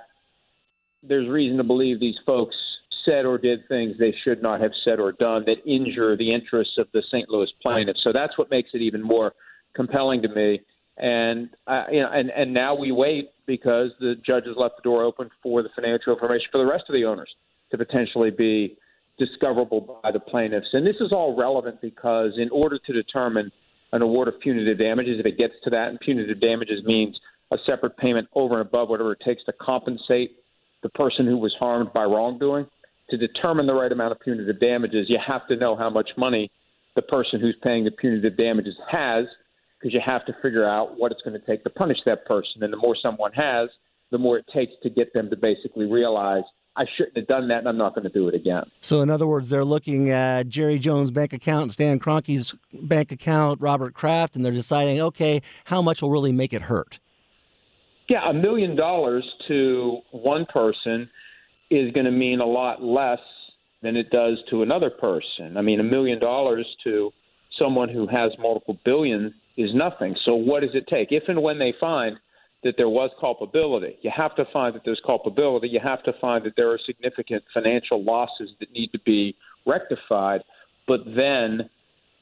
there's 1.03 1.27
reason 1.29 1.57
to 1.57 1.63
believe 1.63 1.99
these 1.99 2.15
folks 2.25 2.55
said 3.05 3.25
or 3.25 3.37
did 3.37 3.67
things 3.67 3.95
they 3.97 4.13
should 4.23 4.41
not 4.41 4.61
have 4.61 4.71
said 4.83 4.99
or 4.99 5.11
done 5.13 5.43
that 5.45 5.57
injure 5.65 6.15
the 6.15 6.33
interests 6.33 6.75
of 6.77 6.87
the 6.93 7.01
St. 7.11 7.29
Louis 7.29 7.49
plaintiffs. 7.61 8.01
So 8.03 8.11
that's 8.13 8.37
what 8.37 8.51
makes 8.51 8.69
it 8.73 8.81
even 8.81 9.01
more 9.01 9.33
compelling 9.75 10.21
to 10.21 10.29
me. 10.29 10.61
And 11.01 11.49
uh, 11.65 11.85
you 11.91 11.99
know, 11.99 12.09
and 12.13 12.29
and 12.29 12.53
now 12.53 12.75
we 12.75 12.91
wait 12.91 13.31
because 13.47 13.89
the 13.99 14.13
judge 14.23 14.45
has 14.45 14.55
left 14.55 14.75
the 14.77 14.83
door 14.83 15.03
open 15.03 15.29
for 15.41 15.63
the 15.63 15.69
financial 15.75 16.13
information 16.13 16.45
for 16.51 16.59
the 16.59 16.69
rest 16.69 16.83
of 16.87 16.93
the 16.93 17.05
owners 17.05 17.29
to 17.71 17.77
potentially 17.77 18.29
be 18.29 18.77
discoverable 19.17 19.99
by 20.03 20.11
the 20.11 20.19
plaintiffs. 20.19 20.67
And 20.73 20.85
this 20.85 20.95
is 20.99 21.11
all 21.11 21.35
relevant 21.35 21.81
because 21.81 22.33
in 22.37 22.49
order 22.51 22.77
to 22.85 22.93
determine 22.93 23.51
an 23.93 24.03
award 24.03 24.27
of 24.27 24.39
punitive 24.39 24.77
damages, 24.77 25.19
if 25.19 25.25
it 25.25 25.37
gets 25.37 25.53
to 25.63 25.71
that, 25.71 25.89
and 25.89 25.99
punitive 25.99 26.39
damages 26.39 26.83
means 26.85 27.19
a 27.51 27.57
separate 27.65 27.97
payment 27.97 28.27
over 28.35 28.59
and 28.59 28.67
above 28.67 28.89
whatever 28.89 29.13
it 29.13 29.19
takes 29.25 29.43
to 29.45 29.53
compensate 29.53 30.37
the 30.83 30.89
person 30.89 31.25
who 31.25 31.37
was 31.37 31.53
harmed 31.59 31.91
by 31.93 32.03
wrongdoing. 32.03 32.67
To 33.09 33.17
determine 33.17 33.67
the 33.67 33.73
right 33.73 33.91
amount 33.91 34.13
of 34.13 34.19
punitive 34.21 34.59
damages, 34.59 35.07
you 35.09 35.17
have 35.25 35.45
to 35.47 35.57
know 35.57 35.75
how 35.75 35.89
much 35.89 36.11
money 36.15 36.49
the 36.95 37.01
person 37.01 37.41
who's 37.41 37.57
paying 37.61 37.83
the 37.83 37.91
punitive 37.91 38.37
damages 38.37 38.75
has, 38.89 39.25
because 39.82 39.94
you 39.94 40.02
have 40.06 40.26
to 40.26 40.34
figure 40.41 40.67
out 40.67 40.98
what 40.98 41.12
it's 41.12 41.22
going 41.22 41.39
to 41.39 41.46
take 41.46 41.63
to 41.63 41.70
punish 41.70 41.98
that 42.06 42.26
person. 42.26 42.63
And 42.63 42.72
the 42.72 42.78
more 42.78 42.96
someone 43.02 43.32
has, 43.34 43.70
the 44.12 44.17
more 44.17 44.38
it 44.38 44.46
takes 44.54 44.74
to 44.84 44.89
get 44.89 45.13
them 45.13 45.30
to 45.30 45.36
basically 45.36 45.86
realize 45.86 46.44
I 46.76 46.86
shouldn't 46.96 47.17
have 47.17 47.28
done 47.28 47.50
that, 47.50 47.60
and 47.60 47.67
I'm 47.67 47.78
not 47.78 47.96
going 47.96 48.06
to 48.06 48.13
do 48.13 48.30
it 48.30 48.36
again. 48.36 48.63
So, 48.80 49.02
in 49.02 49.10
other 49.10 49.28
words, 49.28 49.50
they're 49.50 49.65
looking 49.65 50.10
at 50.10 50.48
Jerry 50.48 50.80
Jones' 50.80 51.12
bank 51.12 51.34
account, 51.34 51.74
Stan 51.74 52.00
Kroenke's 52.00 52.54
bank 52.72 53.12
account, 53.12 53.60
Robert 53.60 53.94
Kraft, 53.94 54.38
and 54.38 54.46
they're 54.46 54.54
deciding, 54.54 55.02
okay, 55.02 55.41
how 55.65 55.82
much 55.82 56.02
will 56.02 56.12
really 56.12 56.32
make 56.32 56.54
it 56.54 56.62
hurt? 56.62 57.00
Yeah, 58.08 58.30
a 58.30 58.34
million 58.34 58.76
dollars 58.76 59.26
to 59.50 60.00
one 60.12 60.46
person 60.46 61.10
is 61.70 61.91
going 61.91 62.06
to 62.06 62.12
mean 62.12 62.39
a 62.39 62.46
lot 62.46 62.82
less 62.82 63.20
than 63.82 63.98
it 63.98 64.10
does 64.10 64.38
to 64.50 64.62
another 64.62 64.89
person. 64.89 65.58
I 65.58 65.62
mean, 65.62 65.80
a 65.80 65.84
million 65.84 66.20
dollars 66.20 66.65
to 66.86 67.12
someone 67.60 67.89
who 67.89 68.08
has 68.08 68.32
multiple 68.39 68.78
billion 68.86 69.34
is 69.57 69.73
nothing. 69.73 70.15
So, 70.25 70.35
what 70.35 70.61
does 70.61 70.71
it 70.73 70.87
take? 70.87 71.11
If 71.11 71.23
and 71.27 71.41
when 71.41 71.59
they 71.59 71.73
find 71.79 72.17
that 72.63 72.75
there 72.77 72.89
was 72.89 73.09
culpability, 73.19 73.97
you 74.01 74.11
have 74.15 74.35
to 74.35 74.45
find 74.53 74.75
that 74.75 74.83
there's 74.85 75.01
culpability. 75.05 75.67
You 75.67 75.79
have 75.83 76.03
to 76.03 76.13
find 76.21 76.45
that 76.45 76.53
there 76.55 76.71
are 76.71 76.79
significant 76.85 77.43
financial 77.53 78.03
losses 78.03 78.49
that 78.59 78.71
need 78.71 78.91
to 78.91 78.99
be 78.99 79.35
rectified. 79.65 80.41
But 80.87 81.01
then, 81.05 81.69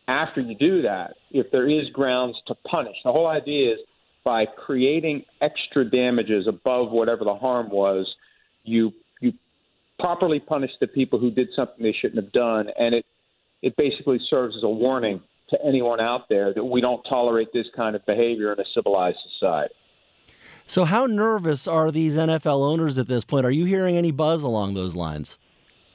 after 0.07 0.41
you 0.41 0.55
do 0.55 0.81
that, 0.83 1.15
if 1.31 1.51
there 1.51 1.69
is 1.69 1.89
grounds 1.91 2.37
to 2.47 2.55
punish, 2.55 2.95
the 3.03 3.11
whole 3.11 3.27
idea 3.27 3.73
is 3.73 3.79
by 4.23 4.45
creating 4.45 5.23
extra 5.41 5.89
damages 5.89 6.47
above 6.47 6.91
whatever 6.91 7.23
the 7.23 7.35
harm 7.35 7.69
was, 7.69 8.07
you 8.63 8.91
you 9.21 9.33
properly 9.99 10.39
punish 10.39 10.71
the 10.79 10.87
people 10.87 11.19
who 11.19 11.31
did 11.31 11.49
something 11.55 11.83
they 11.83 11.95
shouldn't 11.99 12.23
have 12.23 12.31
done, 12.31 12.67
and 12.77 12.95
it 12.95 13.05
it 13.61 13.75
basically 13.75 14.19
serves 14.29 14.55
as 14.55 14.63
a 14.63 14.69
warning 14.69 15.21
to 15.51 15.57
anyone 15.65 15.99
out 15.99 16.29
there 16.29 16.53
that 16.53 16.63
we 16.63 16.81
don't 16.81 17.03
tolerate 17.03 17.51
this 17.53 17.67
kind 17.75 17.95
of 17.95 18.05
behavior 18.05 18.53
in 18.53 18.59
a 18.59 18.65
civilized 18.73 19.17
society. 19.33 19.73
So, 20.67 20.85
how 20.85 21.07
nervous 21.07 21.67
are 21.67 21.91
these 21.91 22.15
NFL 22.15 22.61
owners 22.61 22.97
at 22.97 23.07
this 23.07 23.23
point? 23.23 23.45
Are 23.45 23.51
you 23.51 23.65
hearing 23.65 23.97
any 23.97 24.11
buzz 24.11 24.43
along 24.43 24.75
those 24.75 24.95
lines? 24.95 25.37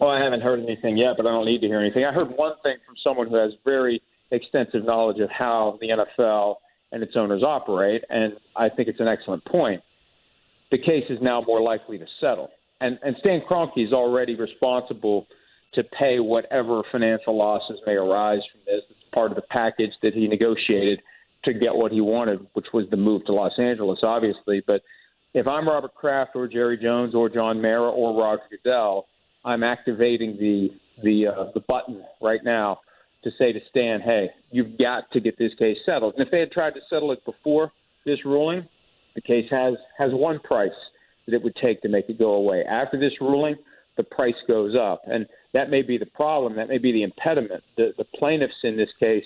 Well, 0.00 0.10
I 0.10 0.22
haven't 0.22 0.40
heard 0.40 0.60
anything 0.60 0.98
yet, 0.98 1.16
but 1.16 1.26
I 1.26 1.30
don't 1.30 1.46
need 1.46 1.60
to 1.60 1.68
hear 1.68 1.80
anything. 1.80 2.04
I 2.04 2.12
heard 2.12 2.30
one 2.36 2.54
thing 2.62 2.76
from 2.84 2.96
someone 3.02 3.28
who 3.28 3.36
has 3.36 3.52
very 3.64 4.02
extensive 4.32 4.84
knowledge 4.84 5.20
of 5.20 5.30
how 5.30 5.78
the 5.80 5.88
NFL 5.88 6.56
and 6.90 7.02
its 7.02 7.12
owners 7.16 7.42
operate. 7.42 8.02
And 8.08 8.34
I 8.56 8.68
think 8.68 8.88
it's 8.88 9.00
an 9.00 9.08
excellent 9.08 9.44
point. 9.44 9.82
The 10.70 10.78
case 10.78 11.04
is 11.08 11.18
now 11.22 11.42
more 11.46 11.60
likely 11.60 11.98
to 11.98 12.06
settle. 12.20 12.50
And, 12.80 12.98
and 13.02 13.16
Stan 13.20 13.42
Kroenke 13.48 13.86
is 13.86 13.92
already 13.92 14.34
responsible 14.34 15.26
to 15.74 15.84
pay 15.84 16.20
whatever 16.20 16.82
financial 16.90 17.36
losses 17.36 17.78
may 17.86 17.94
arise 17.94 18.40
from 18.50 18.60
this. 18.66 18.82
Part 19.14 19.30
of 19.30 19.36
the 19.36 19.42
package 19.42 19.92
that 20.02 20.14
he 20.14 20.26
negotiated 20.26 21.00
to 21.44 21.52
get 21.52 21.74
what 21.74 21.92
he 21.92 22.00
wanted, 22.00 22.46
which 22.54 22.66
was 22.72 22.86
the 22.90 22.96
move 22.96 23.24
to 23.26 23.32
Los 23.32 23.52
Angeles, 23.58 24.00
obviously. 24.02 24.62
But 24.66 24.82
if 25.34 25.46
I'm 25.46 25.68
Robert 25.68 25.94
Kraft 25.94 26.32
or 26.34 26.48
Jerry 26.48 26.78
Jones 26.78 27.14
or 27.14 27.28
John 27.28 27.60
Mara 27.60 27.90
or 27.90 28.18
Roger 28.18 28.42
Goodell, 28.50 29.06
I'm 29.44 29.62
activating 29.62 30.36
the 30.38 30.70
the 31.02 31.26
uh, 31.26 31.44
the 31.54 31.60
button 31.60 32.02
right 32.20 32.40
now 32.44 32.80
to 33.24 33.30
say 33.38 33.52
to 33.52 33.60
Stan, 33.70 34.00
hey, 34.00 34.30
you've 34.50 34.78
got 34.78 35.10
to 35.12 35.20
get 35.20 35.36
this 35.38 35.52
case 35.58 35.78
settled. 35.84 36.14
And 36.16 36.26
if 36.26 36.30
they 36.30 36.40
had 36.40 36.52
tried 36.52 36.74
to 36.74 36.80
settle 36.88 37.10
it 37.12 37.24
before 37.24 37.72
this 38.04 38.24
ruling, 38.24 38.68
the 39.14 39.20
case 39.20 39.46
has 39.50 39.74
has 39.98 40.10
one 40.12 40.38
price 40.40 40.70
that 41.26 41.34
it 41.34 41.42
would 41.42 41.56
take 41.56 41.82
to 41.82 41.88
make 41.88 42.08
it 42.08 42.18
go 42.18 42.34
away. 42.34 42.64
After 42.64 42.98
this 42.98 43.12
ruling, 43.20 43.56
the 43.96 44.02
price 44.02 44.34
goes 44.46 44.74
up, 44.76 45.02
and 45.06 45.26
that 45.54 45.70
may 45.70 45.82
be 45.82 45.96
the 45.96 46.06
problem. 46.06 46.56
That 46.56 46.68
may 46.68 46.78
be 46.78 46.92
the 46.92 47.02
impediment. 47.02 47.62
The, 47.76 47.94
the 47.96 48.04
plaintiffs 48.04 48.54
in 48.64 48.76
this 48.76 48.90
case 49.00 49.24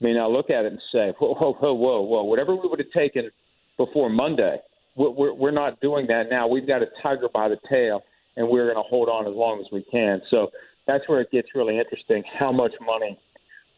may 0.00 0.12
now 0.12 0.30
look 0.30 0.50
at 0.50 0.64
it 0.64 0.72
and 0.72 0.80
say, 0.92 1.12
whoa, 1.18 1.34
whoa, 1.34 1.52
whoa, 1.54 1.72
whoa, 1.72 2.00
whoa, 2.02 2.24
whatever 2.24 2.54
we 2.54 2.68
would 2.68 2.78
have 2.78 2.92
taken 2.92 3.30
before 3.76 4.08
Monday, 4.10 4.58
we're, 4.96 5.32
we're 5.32 5.50
not 5.50 5.80
doing 5.80 6.06
that 6.08 6.24
now. 6.30 6.46
We've 6.46 6.66
got 6.66 6.82
a 6.82 6.86
tiger 7.02 7.28
by 7.32 7.48
the 7.48 7.56
tail, 7.68 8.02
and 8.36 8.48
we're 8.48 8.72
going 8.72 8.82
to 8.82 8.88
hold 8.88 9.08
on 9.08 9.26
as 9.26 9.34
long 9.34 9.60
as 9.60 9.66
we 9.72 9.84
can. 9.90 10.20
So 10.30 10.50
that's 10.86 11.08
where 11.08 11.20
it 11.20 11.30
gets 11.30 11.48
really 11.54 11.78
interesting. 11.78 12.22
How 12.38 12.52
much 12.52 12.72
money 12.84 13.18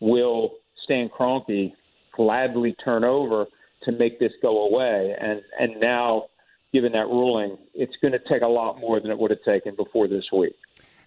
will 0.01 0.53
Stan 0.85 1.09
Kroenke 1.09 1.73
gladly 2.17 2.75
turn 2.85 3.05
over 3.05 3.47
to 3.85 3.93
make 3.93 4.19
this 4.19 4.33
go 4.41 4.67
away? 4.67 5.15
And 5.21 5.41
and 5.59 5.81
now, 5.81 6.27
given 6.73 6.93
that 6.93 7.07
ruling, 7.07 7.59
it's 7.75 7.95
going 8.03 8.13
to 8.13 8.21
take 8.29 8.43
a 8.43 8.49
lot 8.49 8.81
more 8.81 9.01
than 9.01 9.11
it 9.11 9.19
would 9.19 9.31
have 9.31 9.43
taken 9.45 9.77
before 9.77 10.09
this 10.09 10.25
week. 10.33 10.55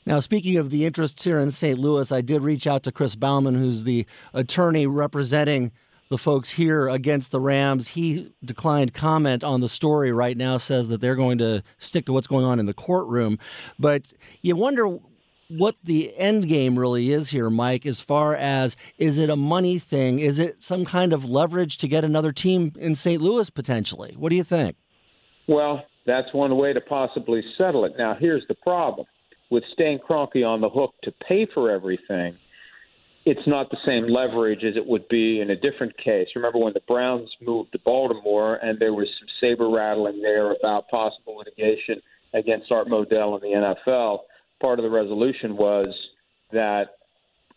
Now, 0.08 0.20
speaking 0.20 0.58
of 0.58 0.70
the 0.70 0.86
interests 0.86 1.24
here 1.24 1.40
in 1.40 1.50
St. 1.50 1.80
Louis, 1.80 2.12
I 2.12 2.22
did 2.22 2.44
reach 2.44 2.68
out 2.68 2.84
to 2.84 2.92
Chris 2.92 3.16
Bauman, 3.16 3.56
who's 3.56 3.86
the 3.86 4.06
attorney 4.34 4.86
representing 4.86 5.72
the 6.10 6.18
folks 6.20 6.52
here 6.52 6.88
against 6.88 7.32
the 7.32 7.40
Rams. 7.40 7.88
He 7.88 8.32
declined 8.44 8.94
comment 8.94 9.44
on 9.44 9.62
the 9.62 9.70
story 9.70 10.12
right 10.12 10.38
now, 10.38 10.58
says 10.58 10.90
that 10.90 11.02
they're 11.02 11.16
going 11.16 11.40
to 11.40 11.64
stick 11.80 12.06
to 12.06 12.14
what's 12.14 12.28
going 12.28 12.46
on 12.46 12.60
in 12.60 12.68
the 12.68 12.74
courtroom. 12.74 13.40
But 13.80 14.14
you 14.44 14.56
wonder 14.56 15.00
what 15.48 15.76
the 15.84 16.16
end 16.16 16.48
game 16.48 16.78
really 16.78 17.12
is 17.12 17.30
here, 17.30 17.50
Mike, 17.50 17.88
as 17.88 18.00
far 18.00 18.36
as 18.36 18.78
is 19.00 19.18
it 19.18 19.32
a 19.32 19.36
money 19.36 19.80
thing? 19.80 20.20
Is 20.20 20.38
it 20.38 20.64
some 20.64 20.86
kind 20.86 21.14
of 21.14 21.28
leverage 21.28 21.78
to 21.78 21.88
get 21.88 22.04
another 22.04 22.32
team 22.32 22.74
in 22.78 22.94
St. 22.94 23.20
Louis 23.20 23.50
potentially? 23.50 24.14
What 24.20 24.30
do 24.30 24.36
you 24.36 24.44
think? 24.44 24.76
Well, 25.48 25.84
that's 26.06 26.32
one 26.32 26.56
way 26.58 26.74
to 26.74 26.82
possibly 26.82 27.44
settle 27.58 27.86
it. 27.86 27.94
Now, 27.98 28.16
here's 28.20 28.44
the 28.48 28.56
problem 28.56 29.08
with 29.50 29.64
Stan 29.74 30.00
Kroenke 30.00 30.48
on 30.48 30.62
the 30.62 30.70
hook 30.70 30.94
to 31.04 31.12
pay 31.28 31.48
for 31.54 31.72
everything. 31.72 32.38
It's 33.26 33.48
not 33.48 33.72
the 33.72 33.78
same 33.86 34.08
leverage 34.08 34.64
as 34.64 34.76
it 34.76 34.86
would 34.86 35.08
be 35.08 35.42
in 35.42 35.50
a 35.50 35.56
different 35.56 35.98
case. 35.98 36.28
Remember 36.36 36.60
when 36.60 36.74
the 36.74 36.82
Browns 36.88 37.30
moved 37.42 37.72
to 37.72 37.80
Baltimore 37.80 38.56
and 38.56 38.80
there 38.80 38.94
was 38.94 39.08
some 39.20 39.28
saber 39.42 39.70
rattling 39.70 40.22
there 40.22 40.52
about 40.52 40.90
possible 40.90 41.38
litigation 41.38 42.02
against 42.34 42.72
Art 42.72 42.88
Modell 42.88 43.36
in 43.36 43.42
the 43.42 43.76
NFL? 43.88 44.20
Part 44.62 44.80
of 44.80 44.84
the 44.84 44.92
resolution 44.92 45.58
was 45.58 45.88
that 46.52 46.98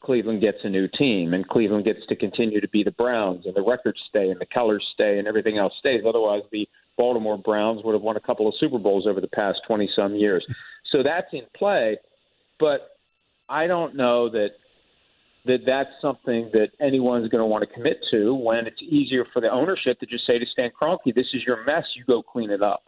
Cleveland 0.01 0.41
gets 0.41 0.59
a 0.63 0.69
new 0.69 0.89
team 0.89 1.35
and 1.35 1.47
Cleveland 1.47 1.85
gets 1.85 2.07
to 2.09 2.17
continue 2.17 2.61
to 2.61 2.69
be 2.69 2.83
the 2.83 2.93
Browns 2.93 3.45
and 3.47 3.55
the 3.55 3.63
records 3.63 3.99
stay 4.09 4.31
and 4.31 4.41
the 4.41 4.47
colors 4.47 4.87
stay 4.95 5.19
and 5.19 5.27
everything 5.27 5.59
else 5.59 5.73
stays. 5.81 6.03
Otherwise, 6.07 6.43
the 6.53 6.69
Baltimore 6.97 7.39
Browns 7.39 7.83
would 7.85 7.93
have 7.93 8.03
won 8.03 8.17
a 8.17 8.21
couple 8.21 8.49
of 8.49 8.55
Super 8.59 8.79
Bowls 8.79 9.07
over 9.07 9.21
the 9.21 9.29
past 9.29 9.61
20 9.67 9.91
some 9.95 10.15
years. 10.15 10.45
So 10.91 11.03
that's 11.03 11.27
in 11.33 11.43
play, 11.57 11.99
but 12.59 12.97
I 13.49 13.67
don't 13.67 13.95
know 13.95 14.29
that 14.31 14.51
that 15.45 15.59
that's 15.65 15.91
something 16.03 16.51
that 16.53 16.69
anyone's 16.81 17.29
going 17.29 17.41
to 17.41 17.47
want 17.47 17.67
to 17.67 17.75
commit 17.75 17.99
to 18.11 18.35
when 18.35 18.67
it's 18.67 18.81
easier 18.83 19.25
for 19.33 19.41
the 19.41 19.51
ownership 19.51 19.99
to 20.01 20.07
just 20.07 20.27
say 20.27 20.39
to 20.39 20.47
Stan 20.53 20.71
Kroenke, 20.71 21.15
"This 21.15 21.27
is 21.33 21.43
your 21.47 21.65
mess. 21.65 21.85
You 21.95 22.05
go 22.05 22.23
clean 22.23 22.51
it 22.51 22.63
up." 22.63 22.83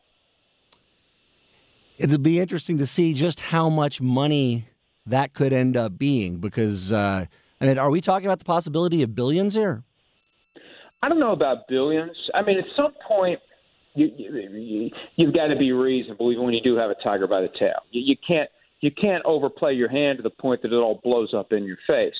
It'll 1.98 2.18
be 2.18 2.40
interesting 2.40 2.78
to 2.78 2.86
see 2.86 3.12
just 3.12 3.40
how 3.40 3.68
much 3.68 4.00
money 4.00 4.66
that 5.06 5.34
could 5.34 5.52
end 5.52 5.76
up 5.76 5.98
being, 5.98 6.38
because 6.38 6.92
uh, 6.92 7.26
I 7.60 7.66
mean, 7.66 7.78
are 7.78 7.90
we 7.90 8.00
talking 8.00 8.26
about 8.26 8.38
the 8.38 8.44
possibility 8.44 9.02
of 9.02 9.14
billions 9.14 9.54
here? 9.54 9.82
I 11.02 11.08
don't 11.08 11.20
know 11.20 11.32
about 11.32 11.68
billions. 11.68 12.16
I 12.34 12.42
mean, 12.42 12.58
at 12.58 12.64
some 12.76 12.92
point, 13.06 13.40
you, 13.94 14.10
you, 14.16 14.90
you've 15.16 15.34
got 15.34 15.48
to 15.48 15.56
be 15.56 15.72
reasonable, 15.72 16.30
even 16.32 16.44
when 16.44 16.54
you 16.54 16.62
do 16.62 16.76
have 16.76 16.90
a 16.90 16.94
tiger 17.02 17.26
by 17.26 17.40
the 17.40 17.50
tail. 17.58 17.80
You, 17.90 18.02
you 18.02 18.16
can't 18.26 18.48
you 18.80 18.90
can't 18.90 19.24
overplay 19.24 19.74
your 19.74 19.90
hand 19.90 20.18
to 20.18 20.22
the 20.22 20.30
point 20.30 20.62
that 20.62 20.72
it 20.72 20.76
all 20.76 21.00
blows 21.04 21.34
up 21.34 21.52
in 21.52 21.64
your 21.64 21.76
face. 21.86 22.14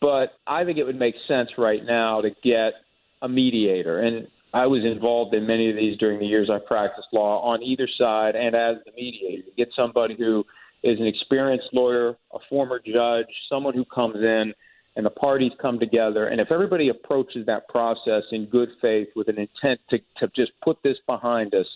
But 0.00 0.34
I 0.46 0.64
think 0.64 0.78
it 0.78 0.84
would 0.84 0.98
make 0.98 1.16
sense 1.26 1.50
right 1.58 1.84
now 1.84 2.20
to 2.20 2.30
get 2.44 2.74
a 3.20 3.28
mediator. 3.28 4.00
And 4.00 4.28
I 4.54 4.66
was 4.66 4.84
involved 4.84 5.34
in 5.34 5.46
many 5.46 5.68
of 5.70 5.76
these 5.76 5.98
during 5.98 6.20
the 6.20 6.26
years 6.26 6.48
I 6.50 6.58
practiced 6.58 7.08
law 7.12 7.40
on 7.42 7.62
either 7.62 7.88
side 7.98 8.36
and 8.36 8.54
as 8.54 8.76
the 8.86 8.92
mediator. 8.96 9.48
Get 9.56 9.70
somebody 9.74 10.14
who 10.16 10.44
is 10.84 11.00
an 11.00 11.06
experienced 11.06 11.68
lawyer, 11.72 12.10
a 12.32 12.38
former 12.48 12.80
judge, 12.84 13.26
someone 13.48 13.74
who 13.74 13.84
comes 13.84 14.16
in 14.16 14.54
and 14.98 15.06
the 15.06 15.10
parties 15.10 15.52
come 15.62 15.78
together. 15.78 16.26
And 16.26 16.40
if 16.40 16.50
everybody 16.50 16.88
approaches 16.88 17.46
that 17.46 17.68
process 17.68 18.24
in 18.32 18.46
good 18.46 18.68
faith 18.82 19.06
with 19.14 19.28
an 19.28 19.38
intent 19.38 19.80
to, 19.90 19.98
to 20.18 20.26
just 20.34 20.50
put 20.62 20.76
this 20.82 20.96
behind 21.06 21.54
us, 21.54 21.66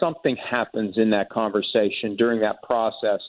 something 0.00 0.36
happens 0.36 0.98
in 0.98 1.08
that 1.10 1.30
conversation 1.30 2.16
during 2.16 2.40
that 2.40 2.56
process 2.64 3.20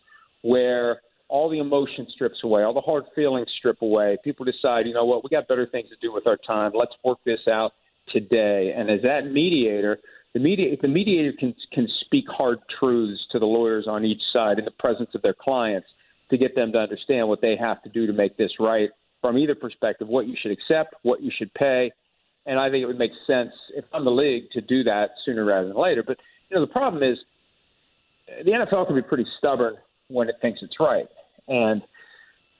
where 0.41 0.99
all 1.27 1.47
the 1.47 1.59
emotion 1.59 2.07
strips 2.15 2.39
away, 2.43 2.63
all 2.63 2.73
the 2.73 2.81
hard 2.81 3.03
feelings 3.13 3.47
strip 3.59 3.83
away. 3.83 4.17
People 4.23 4.45
decide, 4.45 4.87
you 4.87 4.95
know 4.95 5.05
what, 5.05 5.23
we 5.23 5.29
got 5.29 5.47
better 5.47 5.67
things 5.67 5.89
to 5.89 5.95
do 6.01 6.11
with 6.11 6.25
our 6.25 6.37
time. 6.37 6.71
Let's 6.73 6.93
work 7.03 7.19
this 7.23 7.41
out 7.47 7.73
today. 8.11 8.73
And 8.75 8.89
as 8.89 9.03
that 9.03 9.31
mediator, 9.31 9.99
the 10.33 10.39
media, 10.39 10.75
the 10.81 10.87
mediator 10.87 11.33
can 11.39 11.53
can 11.71 11.87
speak 12.01 12.25
hard 12.27 12.57
truths 12.79 13.21
to 13.31 13.37
the 13.37 13.45
lawyers 13.45 13.85
on 13.87 14.03
each 14.05 14.21
side 14.33 14.57
in 14.57 14.65
the 14.65 14.71
presence 14.71 15.11
of 15.13 15.21
their 15.21 15.35
clients 15.39 15.87
to 16.31 16.37
get 16.37 16.55
them 16.55 16.71
to 16.71 16.79
understand 16.79 17.27
what 17.27 17.41
they 17.41 17.55
have 17.55 17.81
to 17.83 17.89
do 17.89 18.07
to 18.07 18.13
make 18.13 18.37
this 18.37 18.51
right 18.59 18.89
from 19.25 19.39
either 19.39 19.55
perspective, 19.55 20.07
what 20.07 20.27
you 20.27 20.35
should 20.39 20.51
accept, 20.51 20.93
what 21.01 21.19
you 21.19 21.31
should 21.35 21.51
pay. 21.55 21.91
And 22.45 22.59
I 22.59 22.69
think 22.69 22.83
it 22.83 22.85
would 22.85 22.99
make 22.99 23.09
sense 23.25 23.49
if 23.75 23.83
I'm 23.91 24.05
the 24.05 24.11
league 24.11 24.51
to 24.51 24.61
do 24.61 24.83
that 24.83 25.09
sooner 25.25 25.43
rather 25.43 25.67
than 25.67 25.75
later. 25.75 26.03
But 26.05 26.17
you 26.47 26.55
know, 26.55 26.61
the 26.61 26.71
problem 26.71 27.01
is 27.01 27.17
the 28.43 28.51
NFL 28.51 28.85
can 28.85 28.95
be 28.95 29.01
pretty 29.01 29.25
stubborn 29.39 29.77
when 30.09 30.29
it 30.29 30.35
thinks 30.43 30.59
it's 30.61 30.75
right. 30.79 31.07
And 31.47 31.81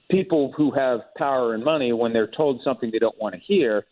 people 0.10 0.54
who 0.58 0.72
have 0.72 1.02
power 1.16 1.54
and 1.54 1.64
money, 1.64 1.94
when 1.94 2.14
they're 2.14 2.32
told 2.36 2.62
something 2.64 2.90
they 2.90 2.98
don't 2.98 3.20
want 3.22 3.36
to 3.36 3.42
hear, 3.42 3.86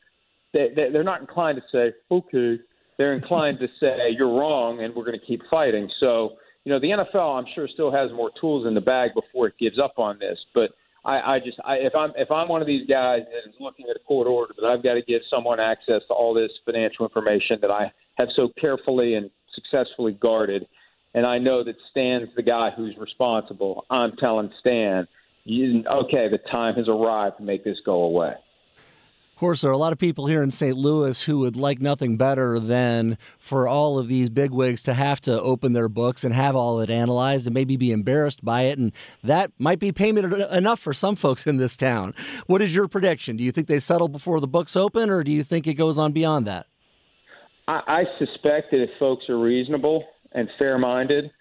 they, 0.53 0.69
they're 0.75 1.03
not 1.03 1.21
inclined 1.21 1.59
to 1.59 1.63
say, 1.71 1.95
okay. 2.09 2.59
They're 2.97 3.13
inclined 3.13 3.59
to 3.59 3.67
say, 3.79 4.15
you're 4.17 4.35
wrong, 4.35 4.83
and 4.83 4.95
we're 4.95 5.05
going 5.05 5.19
to 5.19 5.25
keep 5.25 5.41
fighting. 5.51 5.89
So, 5.99 6.33
you 6.63 6.71
know, 6.71 6.79
the 6.79 6.87
NFL, 6.87 7.39
I'm 7.39 7.45
sure, 7.53 7.67
still 7.71 7.91
has 7.91 8.11
more 8.11 8.31
tools 8.41 8.65
in 8.65 8.73
the 8.73 8.81
bag 8.81 9.11
before 9.13 9.47
it 9.47 9.53
gives 9.59 9.77
up 9.79 9.93
on 9.97 10.17
this. 10.17 10.39
But 10.55 10.71
I, 11.05 11.35
I 11.35 11.39
just, 11.39 11.59
I, 11.65 11.75
if 11.75 11.93
I'm 11.95 12.11
if 12.15 12.31
I'm 12.31 12.47
one 12.47 12.61
of 12.61 12.67
these 12.67 12.87
guys 12.87 13.21
that 13.25 13.49
is 13.49 13.55
looking 13.59 13.87
at 13.89 13.95
a 13.95 13.99
court 13.99 14.27
order 14.27 14.53
that 14.59 14.65
I've 14.65 14.83
got 14.83 14.93
to 14.93 15.01
give 15.01 15.21
someone 15.29 15.59
access 15.59 16.01
to 16.07 16.13
all 16.13 16.33
this 16.33 16.51
financial 16.65 17.05
information 17.05 17.57
that 17.61 17.71
I 17.71 17.91
have 18.15 18.29
so 18.35 18.49
carefully 18.59 19.15
and 19.15 19.29
successfully 19.53 20.13
guarded, 20.13 20.65
and 21.13 21.25
I 21.25 21.39
know 21.39 21.63
that 21.63 21.75
Stan's 21.91 22.29
the 22.35 22.41
guy 22.41 22.69
who's 22.75 22.95
responsible. 22.97 23.85
I'm 23.89 24.15
telling 24.15 24.49
Stan, 24.61 25.07
you, 25.43 25.83
okay, 25.85 26.27
the 26.29 26.39
time 26.49 26.75
has 26.75 26.87
arrived 26.87 27.37
to 27.37 27.43
make 27.43 27.63
this 27.63 27.77
go 27.85 28.03
away. 28.03 28.33
Course, 29.43 29.59
there 29.59 29.71
are 29.71 29.73
a 29.73 29.77
lot 29.77 29.91
of 29.91 29.99
people 29.99 30.27
here 30.27 30.41
in 30.41 30.51
St. 30.51 30.77
Louis 30.77 31.21
who 31.21 31.39
would 31.39 31.57
like 31.57 31.81
nothing 31.81 32.15
better 32.15 32.61
than 32.61 33.17
for 33.37 33.67
all 33.67 33.99
of 33.99 34.07
these 34.07 34.29
bigwigs 34.29 34.81
to 34.83 34.93
have 34.93 35.19
to 35.19 35.41
open 35.41 35.73
their 35.73 35.89
books 35.89 36.23
and 36.23 36.33
have 36.33 36.55
all 36.55 36.79
of 36.79 36.89
it 36.89 36.93
analyzed 36.93 37.45
and 37.45 37.53
maybe 37.53 37.75
be 37.75 37.91
embarrassed 37.91 38.45
by 38.45 38.61
it. 38.61 38.79
And 38.79 38.93
that 39.21 39.51
might 39.59 39.79
be 39.79 39.91
payment 39.91 40.33
enough 40.33 40.79
for 40.79 40.93
some 40.93 41.17
folks 41.17 41.45
in 41.45 41.57
this 41.57 41.75
town. 41.75 42.15
What 42.47 42.61
is 42.61 42.73
your 42.73 42.87
prediction? 42.87 43.35
Do 43.35 43.43
you 43.43 43.51
think 43.51 43.67
they 43.67 43.79
settle 43.79 44.07
before 44.07 44.39
the 44.39 44.47
books 44.47 44.77
open, 44.77 45.09
or 45.09 45.25
do 45.25 45.31
you 45.33 45.43
think 45.43 45.67
it 45.67 45.73
goes 45.73 45.99
on 45.99 46.13
beyond 46.13 46.47
that? 46.47 46.67
I, 47.67 47.81
I 47.85 48.03
suspect 48.19 48.71
that 48.71 48.81
if 48.81 48.91
folks 48.97 49.25
are 49.27 49.37
reasonable 49.37 50.05
and 50.31 50.47
fair 50.57 50.77
minded, 50.77 51.31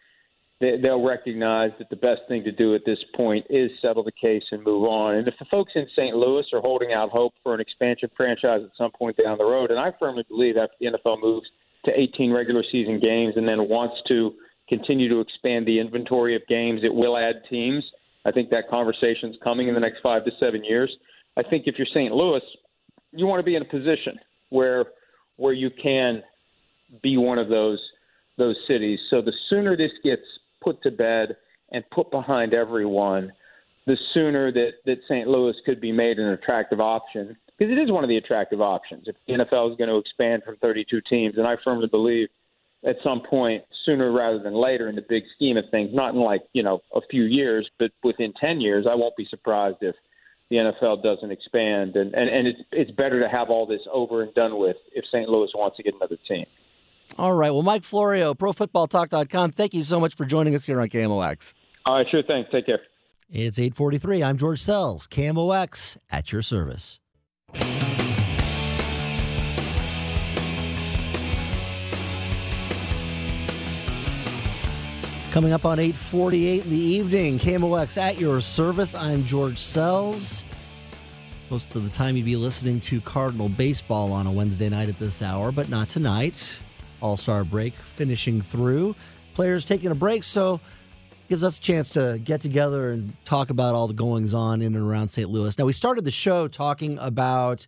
they'll 0.63 1.03
recognize 1.03 1.71
that 1.79 1.91
the 1.91 1.97
best 1.97 2.21
thing 2.29 2.45
to 2.45 2.53
do 2.53 2.75
at 2.75 2.83
this 2.87 2.99
point 3.17 3.45
is 3.51 3.71
settle 3.81 4.05
the 4.05 4.13
case 4.13 4.45
and 4.53 4.63
move 4.63 4.85
on. 4.85 5.17
And 5.17 5.27
if 5.27 5.35
the 5.39 5.45
folks 5.51 5.73
in 5.75 5.87
St. 5.97 6.15
Louis 6.15 6.45
are 6.53 6.61
holding 6.61 6.93
out 6.93 7.11
hope 7.11 7.35
for 7.43 7.55
an 7.55 7.61
expansion 7.61 8.09
franchise 8.17 8.61
at 8.63 8.71
some 8.79 8.93
point 8.93 9.17
down 9.23 9.39
the 9.39 9.45
road, 9.45 9.71
and 9.71 9.81
I 9.81 9.93
firmly 9.99 10.25
believe 10.29 10.57
after 10.57 10.75
the 10.81 10.87
NFL 10.87 11.21
moves 11.21 11.47
to 11.85 11.93
18 11.99 12.33
regular 12.33 12.63
season 12.71 13.01
games 13.01 13.35
and 13.37 13.49
then 13.49 13.69
wants 13.69 13.97
to 14.09 14.35
continue 14.69 15.09
to 15.09 15.21
expand 15.21 15.67
the 15.67 15.81
inventory 15.81 16.37
of 16.37 16.43
games, 16.49 16.81
it 16.85 16.95
will 16.95 17.17
add 17.17 17.43
teams. 17.51 17.85
I 18.25 18.31
think 18.31 18.51
that 18.51 18.71
conversation 18.71 19.31
is 19.31 19.37
coming 19.43 19.67
in 19.67 19.75
the 19.75 19.81
next 19.81 19.99
five 20.01 20.25
to 20.27 20.31
seven 20.39 20.65
years. 20.65 20.95
I 21.37 21.43
think 21.43 21.65
if 21.67 21.75
you're 21.77 21.89
St. 21.93 22.15
Louis, 22.15 22.43
you 23.11 23.27
want 23.27 23.41
to 23.41 23.45
be 23.45 23.57
in 23.57 23.63
a 23.63 23.67
position 23.67 24.19
where 24.51 24.87
where 25.37 25.53
you 25.53 25.71
can 25.83 26.23
be 27.03 27.17
one 27.17 27.39
of 27.39 27.49
those 27.49 27.81
those 28.39 28.57
cities. 28.69 29.01
So 29.11 29.21
the 29.21 29.33
sooner 29.51 29.77
this 29.77 29.91
gets 30.05 30.23
put 30.63 30.83
to 30.83 30.91
bed 30.91 31.37
and 31.73 31.85
put 31.91 32.11
behind 32.11 32.55
everyone, 32.55 33.33
the 33.87 33.97
sooner 34.15 34.53
that, 34.53 34.73
that 34.87 34.99
St. 35.09 35.27
Louis 35.27 35.55
could 35.65 35.81
be 35.81 35.93
made 35.93 36.19
an 36.19 36.29
attractive 36.29 36.81
option. 36.81 37.37
Because 37.59 37.73
it 37.73 37.81
is 37.81 37.91
one 37.91 38.05
of 38.05 38.09
the 38.09 38.17
attractive 38.17 38.61
options 38.61 39.05
if 39.07 39.17
the 39.27 39.35
NFL 39.35 39.73
is 39.73 39.77
going 39.77 39.91
to 39.91 39.97
expand 39.97 40.43
from 40.45 40.57
32 40.57 41.01
teams. 41.09 41.35
And 41.37 41.47
I 41.47 41.57
firmly 41.63 41.87
believe 41.87 42.29
at 42.85 42.97
some 43.05 43.23
point, 43.23 43.63
sooner 43.85 44.11
rather 44.11 44.41
than 44.41 44.55
later, 44.55 44.89
in 44.89 44.97
the 44.97 45.05
big 45.09 45.23
scheme 45.37 45.57
of 45.57 45.65
things, 45.71 45.91
not 45.93 46.15
in 46.15 46.21
like, 46.21 46.43
you 46.53 46.63
know, 46.63 46.81
a 46.95 47.01
few 47.11 47.25
years, 47.25 47.69
but 47.79 47.91
within 48.03 48.33
10 48.41 48.61
years, 48.61 48.87
I 48.91 48.95
won't 48.95 49.17
be 49.17 49.27
surprised 49.31 49.79
if 49.81 49.95
the 50.51 50.57
NFL 50.57 51.03
doesn't 51.03 51.31
expand. 51.31 51.97
And, 51.97 52.15
and, 52.15 52.29
and 52.29 52.49
it's, 52.49 52.61
it's 52.73 52.91
better 52.91 53.21
to 53.21 53.29
have 53.29 53.51
all 53.51 53.67
this 53.67 53.81
over 53.93 54.23
and 54.23 54.35
done 54.35 54.59
with 54.59 54.77
if 54.93 55.05
St. 55.07 55.29
Louis 55.29 55.51
wants 55.55 55.77
to 55.77 55.83
get 55.83 55.95
another 55.95 56.19
team. 56.29 56.47
All 57.19 57.33
right. 57.33 57.51
Well, 57.51 57.63
Mike 57.63 57.85
Florio, 57.85 58.35
ProFootballTalk.com. 58.35 59.51
Thank 59.53 59.75
you 59.75 59.85
so 59.85 60.01
much 60.01 60.15
for 60.15 60.25
joining 60.25 60.55
us 60.55 60.65
here 60.65 60.81
on 60.81 60.89
KMOX. 60.89 61.55
All 61.87 61.97
right. 61.97 62.07
Sure 62.11 62.23
thing. 62.23 62.45
Take 62.51 62.67
care. 62.67 62.81
It's 63.31 63.59
843. 63.59 64.23
I'm 64.23 64.37
George 64.37 64.61
Sells, 64.61 65.07
KMOX 65.07 65.97
at 66.11 66.33
your 66.33 66.43
service. 66.43 67.01
Coming 75.33 75.55
up 75.55 75.65
on 75.65 75.79
848 75.79 76.65
in 76.65 76.71
the 76.71 76.77
evening, 76.77 77.39
KMOX 77.39 77.97
at 77.97 78.21
your 78.21 78.43
service. 78.43 78.95
I'm 78.95 79.25
George 79.25 79.57
Sells. 79.57 80.45
Most 81.49 81.75
of 81.75 81.85
the 81.85 81.91
time 81.91 82.19
you'd 82.19 82.27
be 82.27 82.37
listening 82.37 82.81
to 82.81 83.01
Cardinal 83.01 83.49
baseball 83.49 84.13
on 84.13 84.27
a 84.27 84.33
Wednesday 84.33 84.69
night 84.69 84.91
at 84.91 84.99
this 84.99 85.23
hour, 85.23 85.51
but 85.51 85.71
not 85.71 85.89
tonight. 85.89 86.55
All 87.03 87.17
Star 87.17 87.45
break 87.45 87.75
finishing 87.75 88.41
through. 88.41 88.95
Players 89.35 89.65
taking 89.65 89.91
a 89.91 89.95
break, 89.95 90.25
so 90.25 90.61
gives 91.29 91.43
us 91.43 91.59
a 91.59 91.61
chance 91.61 91.91
to 91.91 92.21
get 92.23 92.41
together 92.41 92.91
and 92.91 93.15
talk 93.25 93.51
about 93.51 93.75
all 93.75 93.89
the 93.89 93.95
goings 93.95 94.35
on 94.35 94.61
in 94.61 94.75
and 94.75 94.87
around 94.87 95.09
St. 95.09 95.29
Louis. 95.29 95.59
Now, 95.59 95.65
we 95.65 95.73
started 95.73 96.05
the 96.05 96.11
show 96.11 96.47
talking 96.47 96.99
about 96.99 97.67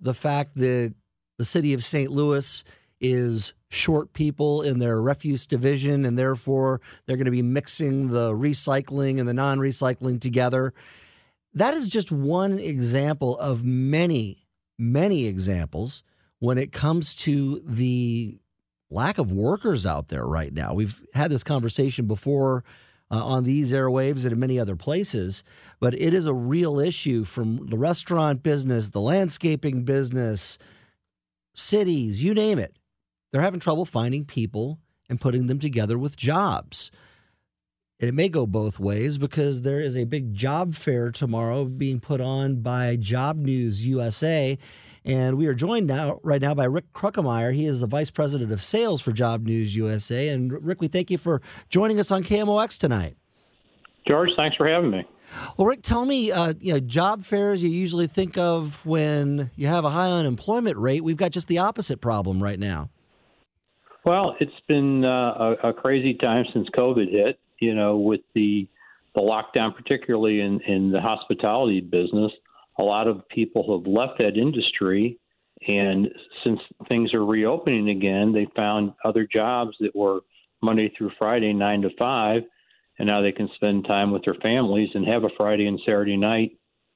the 0.00 0.14
fact 0.14 0.56
that 0.56 0.94
the 1.38 1.44
city 1.44 1.74
of 1.74 1.84
St. 1.84 2.10
Louis 2.10 2.64
is 3.00 3.52
short 3.70 4.12
people 4.12 4.62
in 4.62 4.78
their 4.78 5.00
refuse 5.00 5.46
division, 5.46 6.04
and 6.04 6.18
therefore 6.18 6.80
they're 7.06 7.16
going 7.16 7.24
to 7.26 7.30
be 7.30 7.42
mixing 7.42 8.08
the 8.08 8.32
recycling 8.32 9.18
and 9.18 9.28
the 9.28 9.34
non 9.34 9.58
recycling 9.58 10.20
together. 10.20 10.74
That 11.52 11.74
is 11.74 11.88
just 11.88 12.10
one 12.10 12.58
example 12.58 13.38
of 13.38 13.64
many, 13.64 14.48
many 14.78 15.26
examples 15.26 16.02
when 16.40 16.58
it 16.58 16.72
comes 16.72 17.14
to 17.14 17.62
the 17.64 18.38
lack 18.90 19.18
of 19.18 19.32
workers 19.32 19.86
out 19.86 20.08
there 20.08 20.26
right 20.26 20.52
now. 20.52 20.74
We've 20.74 21.02
had 21.14 21.30
this 21.30 21.44
conversation 21.44 22.06
before 22.06 22.64
uh, 23.10 23.24
on 23.24 23.44
these 23.44 23.72
airwaves 23.72 24.24
and 24.24 24.32
in 24.32 24.38
many 24.38 24.58
other 24.58 24.76
places, 24.76 25.44
but 25.80 25.94
it 25.94 26.14
is 26.14 26.26
a 26.26 26.34
real 26.34 26.78
issue 26.78 27.24
from 27.24 27.66
the 27.66 27.78
restaurant 27.78 28.42
business, 28.42 28.90
the 28.90 29.00
landscaping 29.00 29.84
business, 29.84 30.58
cities, 31.54 32.22
you 32.22 32.34
name 32.34 32.58
it. 32.58 32.76
They're 33.32 33.42
having 33.42 33.60
trouble 33.60 33.84
finding 33.84 34.24
people 34.24 34.78
and 35.08 35.20
putting 35.20 35.46
them 35.46 35.58
together 35.58 35.98
with 35.98 36.16
jobs. 36.16 36.90
And 38.00 38.08
it 38.08 38.14
may 38.14 38.28
go 38.28 38.46
both 38.46 38.80
ways 38.80 39.18
because 39.18 39.62
there 39.62 39.80
is 39.80 39.96
a 39.96 40.04
big 40.04 40.34
job 40.34 40.74
fair 40.74 41.10
tomorrow 41.10 41.64
being 41.64 42.00
put 42.00 42.20
on 42.20 42.60
by 42.60 42.96
Job 42.96 43.36
News 43.36 43.84
USA. 43.84 44.58
And 45.04 45.36
we 45.36 45.46
are 45.46 45.54
joined 45.54 45.86
now 45.86 46.18
right 46.22 46.40
now 46.40 46.54
by 46.54 46.64
Rick 46.64 46.92
Kruckemeyer. 46.94 47.54
He 47.54 47.66
is 47.66 47.80
the 47.80 47.86
Vice 47.86 48.10
President 48.10 48.50
of 48.52 48.62
Sales 48.62 49.02
for 49.02 49.12
Job 49.12 49.44
News 49.44 49.76
USA. 49.76 50.28
And 50.28 50.50
Rick, 50.64 50.80
we 50.80 50.88
thank 50.88 51.10
you 51.10 51.18
for 51.18 51.42
joining 51.68 52.00
us 52.00 52.10
on 52.10 52.22
KMOX 52.22 52.78
tonight. 52.78 53.16
George, 54.08 54.30
thanks 54.36 54.56
for 54.56 54.66
having 54.66 54.90
me. 54.90 55.04
Well, 55.56 55.66
Rick, 55.66 55.82
tell 55.82 56.04
me, 56.04 56.32
uh, 56.32 56.54
you 56.60 56.74
know, 56.74 56.80
job 56.80 57.24
fairs 57.24 57.62
you 57.62 57.68
usually 57.68 58.06
think 58.06 58.38
of 58.38 58.84
when 58.86 59.50
you 59.56 59.66
have 59.66 59.84
a 59.84 59.90
high 59.90 60.10
unemployment 60.10 60.76
rate. 60.76 61.02
We've 61.04 61.16
got 61.16 61.32
just 61.32 61.48
the 61.48 61.58
opposite 61.58 62.00
problem 62.00 62.42
right 62.42 62.58
now. 62.58 62.90
Well, 64.04 64.36
it's 64.40 64.52
been 64.68 65.04
uh, 65.04 65.54
a, 65.62 65.68
a 65.70 65.72
crazy 65.72 66.14
time 66.14 66.44
since 66.52 66.68
COVID 66.76 67.10
hit. 67.10 67.38
You 67.60 67.74
know, 67.74 67.96
with 67.96 68.20
the 68.34 68.68
the 69.14 69.20
lockdown, 69.20 69.74
particularly 69.74 70.40
in 70.40 70.60
in 70.60 70.90
the 70.90 71.00
hospitality 71.00 71.80
business, 71.80 72.32
a 72.78 72.82
lot 72.82 73.08
of 73.08 73.28
people 73.28 73.78
have 73.78 73.86
left 73.86 74.18
that 74.18 74.36
industry. 74.36 75.18
And 75.66 76.08
since 76.42 76.60
things 76.88 77.14
are 77.14 77.24
reopening 77.24 77.88
again, 77.88 78.32
they 78.32 78.46
found 78.54 78.92
other 79.04 79.26
jobs 79.30 79.76
that 79.80 79.94
were 79.94 80.20
Monday 80.62 80.92
through 80.96 81.12
Friday, 81.18 81.52
nine 81.52 81.82
to 81.82 81.90
five, 81.98 82.42
and 82.98 83.06
now 83.06 83.22
they 83.22 83.32
can 83.32 83.48
spend 83.54 83.84
time 83.84 84.10
with 84.10 84.24
their 84.24 84.36
families 84.42 84.90
and 84.94 85.06
have 85.06 85.24
a 85.24 85.30
Friday 85.36 85.66
and 85.66 85.80
Saturday 85.84 86.16
night, 86.16 86.52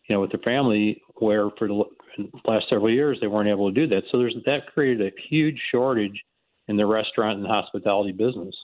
you 0.09 0.15
know, 0.15 0.21
with 0.21 0.31
their 0.31 0.41
family. 0.41 1.03
Where 1.17 1.51
for 1.59 1.69
the 1.69 1.85
last 2.45 2.67
several 2.69 2.93
years 2.93 3.19
they 3.21 3.27
weren't 3.27 3.49
able 3.49 3.73
to 3.73 3.75
do 3.75 3.87
that. 3.95 4.03
So 4.11 4.19
there's 4.19 4.37
that 4.47 4.73
created 4.73 5.07
a 5.07 5.21
huge 5.29 5.59
shortage 5.71 6.23
in 6.69 6.77
the 6.77 6.87
restaurant 6.87 7.39
and 7.39 7.47
hospitality 7.47 8.13
business. 8.13 8.55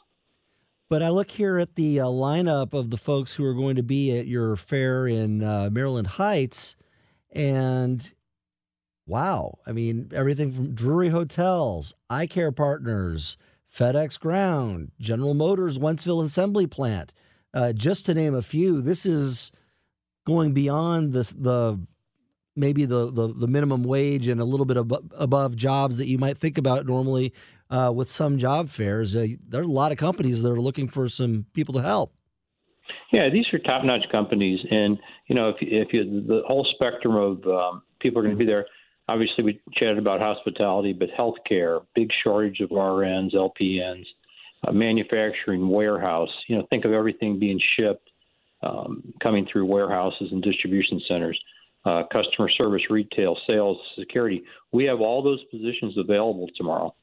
But 0.90 1.03
I 1.03 1.09
look 1.09 1.31
here 1.31 1.59
at 1.59 1.77
the 1.77 2.00
uh, 2.00 2.07
lineup 2.07 2.74
of 2.74 2.90
the 2.90 2.96
folks 2.96 3.35
who 3.35 3.44
are 3.44 3.55
going 3.55 3.77
to 3.77 3.83
be 3.83 4.16
at 4.16 4.27
your 4.27 4.55
fair 4.55 5.09
in 5.09 5.42
uh, 5.42 5.70
Maryland 5.72 6.07
Heights, 6.07 6.77
and 7.35 8.12
wow, 9.07 9.59
I 9.66 9.73
mean, 9.73 10.11
everything 10.14 10.53
from 10.53 10.75
Drury 10.75 11.11
Hotels, 11.11 11.94
Eye 12.09 12.27
Care 12.27 12.53
Partners, 12.53 13.37
FedEx 13.73 14.18
Ground, 14.18 14.92
General 14.99 15.35
Motors, 15.35 15.79
Wentzville 15.79 16.23
Assembly 16.23 16.66
Plant, 16.66 17.12
uh, 17.53 17.73
just 17.73 18.07
to 18.07 18.14
name 18.14 18.35
a 18.35 18.42
few. 18.42 18.81
This 18.81 19.05
is 19.05 19.53
going 20.27 20.53
beyond 20.53 21.12
the 21.12 21.23
the 21.37 21.81
maybe 22.57 22.85
the, 22.85 23.11
the, 23.11 23.35
the 23.35 23.49
minimum 23.49 23.83
wage 23.83 24.29
and 24.29 24.40
a 24.40 24.44
little 24.44 24.66
bit 24.66 24.77
ab- 24.77 25.12
above 25.16 25.57
jobs 25.57 25.97
that 25.97 26.07
you 26.07 26.18
might 26.18 26.38
think 26.38 26.57
about 26.57 26.87
normally 26.87 27.33
uh, 27.68 27.90
with 27.92 28.11
some 28.11 28.38
job 28.38 28.68
fairs. 28.68 29.16
Uh, 29.16 29.27
there 29.49 29.61
are 29.61 29.64
a 29.64 29.66
lot 29.66 29.90
of 29.90 29.99
companies 29.99 30.42
that 30.42 30.51
are 30.51 30.61
looking 30.61 30.87
for 30.87 31.09
some 31.09 31.47
people 31.53 31.75
to 31.75 31.83
help. 31.83 32.14
Yeah, 33.12 33.29
these 33.33 33.47
are 33.53 33.59
top-notch 33.59 34.05
companies, 34.11 34.61
and 34.70 34.99
you 35.26 35.34
know, 35.34 35.48
if 35.50 35.56
if 35.60 35.92
you, 35.92 36.22
the 36.26 36.42
whole 36.46 36.66
spectrum 36.74 37.16
of 37.16 37.46
um, 37.46 37.82
people 38.00 38.20
are 38.20 38.22
going 38.22 38.37
to 38.37 38.38
be 38.38 38.46
there. 38.46 38.66
Obviously, 39.08 39.44
we 39.44 39.60
chatted 39.74 39.98
about 39.98 40.20
hospitality, 40.20 40.92
but 40.92 41.08
healthcare, 41.18 41.84
big 41.94 42.08
shortage 42.22 42.60
of 42.60 42.70
RNs, 42.70 43.34
LPNs, 43.34 44.06
uh, 44.66 44.72
manufacturing, 44.72 45.68
warehouse. 45.68 46.30
You 46.48 46.56
know, 46.56 46.66
think 46.70 46.84
of 46.84 46.92
everything 46.92 47.38
being 47.38 47.60
shipped, 47.76 48.08
um, 48.62 49.12
coming 49.22 49.46
through 49.50 49.66
warehouses 49.66 50.28
and 50.30 50.42
distribution 50.42 51.00
centers. 51.06 51.38
Uh, 51.87 52.02
customer 52.10 52.48
service, 52.48 52.80
retail, 52.88 53.37
sales, 53.46 53.76
security. 53.98 54.42
We 54.72 54.84
have 54.84 55.02
all 55.02 55.22
those 55.22 55.44
positions 55.50 55.98
available 55.98 56.48
tomorrow. 56.56 56.94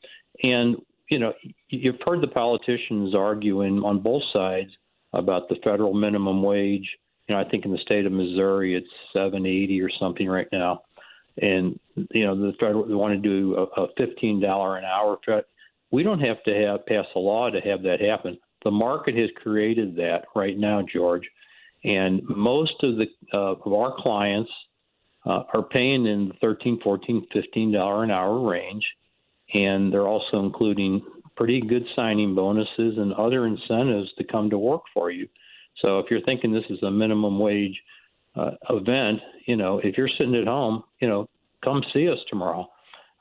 And, 0.41 0.75
you 1.07 1.19
know, 1.19 1.34
you've 1.69 1.99
heard 2.03 2.21
the 2.21 2.27
politicians 2.27 3.13
arguing 3.13 3.84
on 3.84 3.99
both 3.99 4.23
sides 4.34 4.71
about 5.13 5.49
the 5.49 5.57
federal 5.63 5.93
minimum 5.93 6.41
wage. 6.41 6.89
You 7.32 7.38
know, 7.38 7.41
I 7.41 7.50
think 7.50 7.63
in 7.63 7.72
the 7.72 7.78
state 7.78 8.06
of 8.06 8.12
Missouri 8.12 8.76
it's 8.76 8.89
780 9.13 9.82
or 9.82 9.89
something 10.00 10.28
right 10.28 10.48
now. 10.52 10.82
And, 11.41 11.80
you 12.12 12.26
know, 12.26 12.36
the 12.36 12.52
federal 12.60 12.86
they 12.86 12.94
want 12.94 13.13
to 13.13 13.30
do 13.30 13.56
a, 13.56 13.82
a 13.82 13.88
$15 13.94 14.78
an 14.78 14.84
hour. 14.84 15.17
cut. 15.26 15.48
We 15.91 16.04
don't 16.04 16.20
have 16.20 16.44
to 16.44 16.54
have 16.54 16.86
pass 16.86 17.06
a 17.15 17.20
law 17.20 17.50
to 17.50 17.62
have 17.62 17.84
that 17.84 18.02
happen. 18.02 18.38
The 18.63 18.72
market 18.72 19.15
has 19.15 19.30
created 19.41 19.96
that 19.96 20.26
right 20.36 20.58
now, 20.58 20.82
George. 20.94 21.24
And 21.84 22.22
most 22.28 22.74
of 22.84 22.98
the 22.98 23.06
uh, 23.34 23.56
of 23.65 23.74
our 23.74 23.96
clients 23.98 24.52
uh, 25.26 25.44
are 25.54 25.63
paying 25.63 26.06
in 26.06 26.28
the 26.28 26.34
13, 26.41 26.82
14, 26.84 27.28
15 27.34 27.72
dollar 27.72 28.04
an 28.04 28.12
hour 28.12 28.46
range 28.46 28.84
and 29.54 29.91
they're 29.91 30.08
also 30.08 30.39
including 30.39 31.02
pretty 31.36 31.62
good 31.62 31.86
signing 31.96 32.36
bonuses 32.36 32.98
and 32.98 33.13
other 33.13 33.48
incentives 33.48 34.12
to 34.17 34.24
come 34.24 34.50
to 34.50 34.58
work 34.58 34.82
for 34.94 35.12
you. 35.12 35.28
So 35.79 35.99
if 35.99 36.07
you're 36.10 36.21
thinking 36.21 36.51
this 36.51 36.63
is 36.69 36.81
a 36.84 36.91
minimum 36.91 37.39
wage 37.39 37.79
uh, 38.36 38.51
event, 38.69 39.19
you 39.45 39.55
know, 39.55 39.79
if 39.84 39.97
you're 39.97 40.10
sitting 40.17 40.36
at 40.36 40.47
home, 40.47 40.84
you 40.99 41.07
know, 41.07 41.29
come 41.63 41.84
see 41.93 42.10
us 42.10 42.19
tomorrow. 42.29 42.67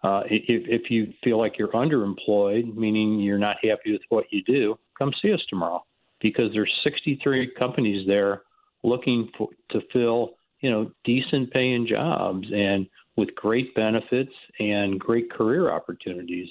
Uh, 0.02 0.22
if, 0.26 0.42
if 0.46 0.90
you 0.90 1.12
feel 1.22 1.38
like 1.38 1.58
you're 1.58 1.68
underemployed, 1.68 2.74
meaning 2.74 3.20
you're 3.20 3.38
not 3.38 3.56
happy 3.62 3.92
with 3.92 4.02
what 4.08 4.24
you 4.30 4.42
do, 4.44 4.78
come 4.98 5.12
see 5.20 5.32
us 5.32 5.40
tomorrow 5.48 5.84
because 6.20 6.52
there's 6.52 6.72
63 6.84 7.52
companies 7.58 8.06
there 8.06 8.42
looking 8.82 9.30
for, 9.36 9.48
to 9.70 9.80
fill, 9.92 10.32
you 10.60 10.70
know, 10.70 10.90
decent 11.04 11.50
paying 11.52 11.86
jobs. 11.86 12.46
And 12.52 12.86
with 13.20 13.34
great 13.34 13.74
benefits 13.74 14.32
and 14.58 14.98
great 14.98 15.30
career 15.30 15.70
opportunities. 15.70 16.48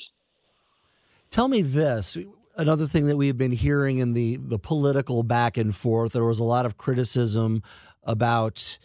Tell 1.32 1.48
me 1.48 1.62
this. 1.62 2.16
Another 2.60 2.88
thing 2.88 3.06
that 3.06 3.16
we've 3.16 3.38
been 3.38 3.54
hearing 3.54 4.00
in 4.00 4.12
the, 4.12 4.36
the 4.36 4.60
political 4.60 5.24
back 5.24 5.56
and 5.56 5.74
forth, 5.74 6.12
there 6.12 6.26
was 6.26 6.40
a 6.40 6.44
lot 6.44 6.66
of 6.66 6.78
criticism 6.78 7.64
about 8.04 8.78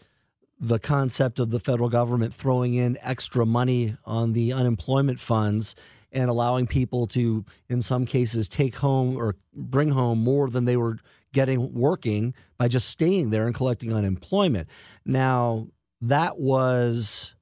the 0.60 0.78
concept 0.78 1.40
of 1.40 1.50
the 1.50 1.58
federal 1.58 1.88
government 1.88 2.32
throwing 2.32 2.74
in 2.74 2.96
extra 3.02 3.44
money 3.44 3.96
on 4.04 4.30
the 4.30 4.52
unemployment 4.52 5.18
funds 5.18 5.74
and 6.12 6.30
allowing 6.30 6.68
people 6.68 7.08
to, 7.08 7.44
in 7.68 7.82
some 7.82 8.06
cases, 8.06 8.48
take 8.48 8.76
home 8.76 9.16
or 9.16 9.34
bring 9.52 9.90
home 9.90 10.20
more 10.20 10.48
than 10.48 10.66
they 10.66 10.76
were 10.76 10.98
getting 11.32 11.74
working 11.74 12.32
by 12.56 12.68
just 12.68 12.88
staying 12.88 13.30
there 13.30 13.44
and 13.44 13.56
collecting 13.56 13.92
unemployment. 13.92 14.68
Now, 15.04 15.66
that 16.00 16.38
was 16.38 17.34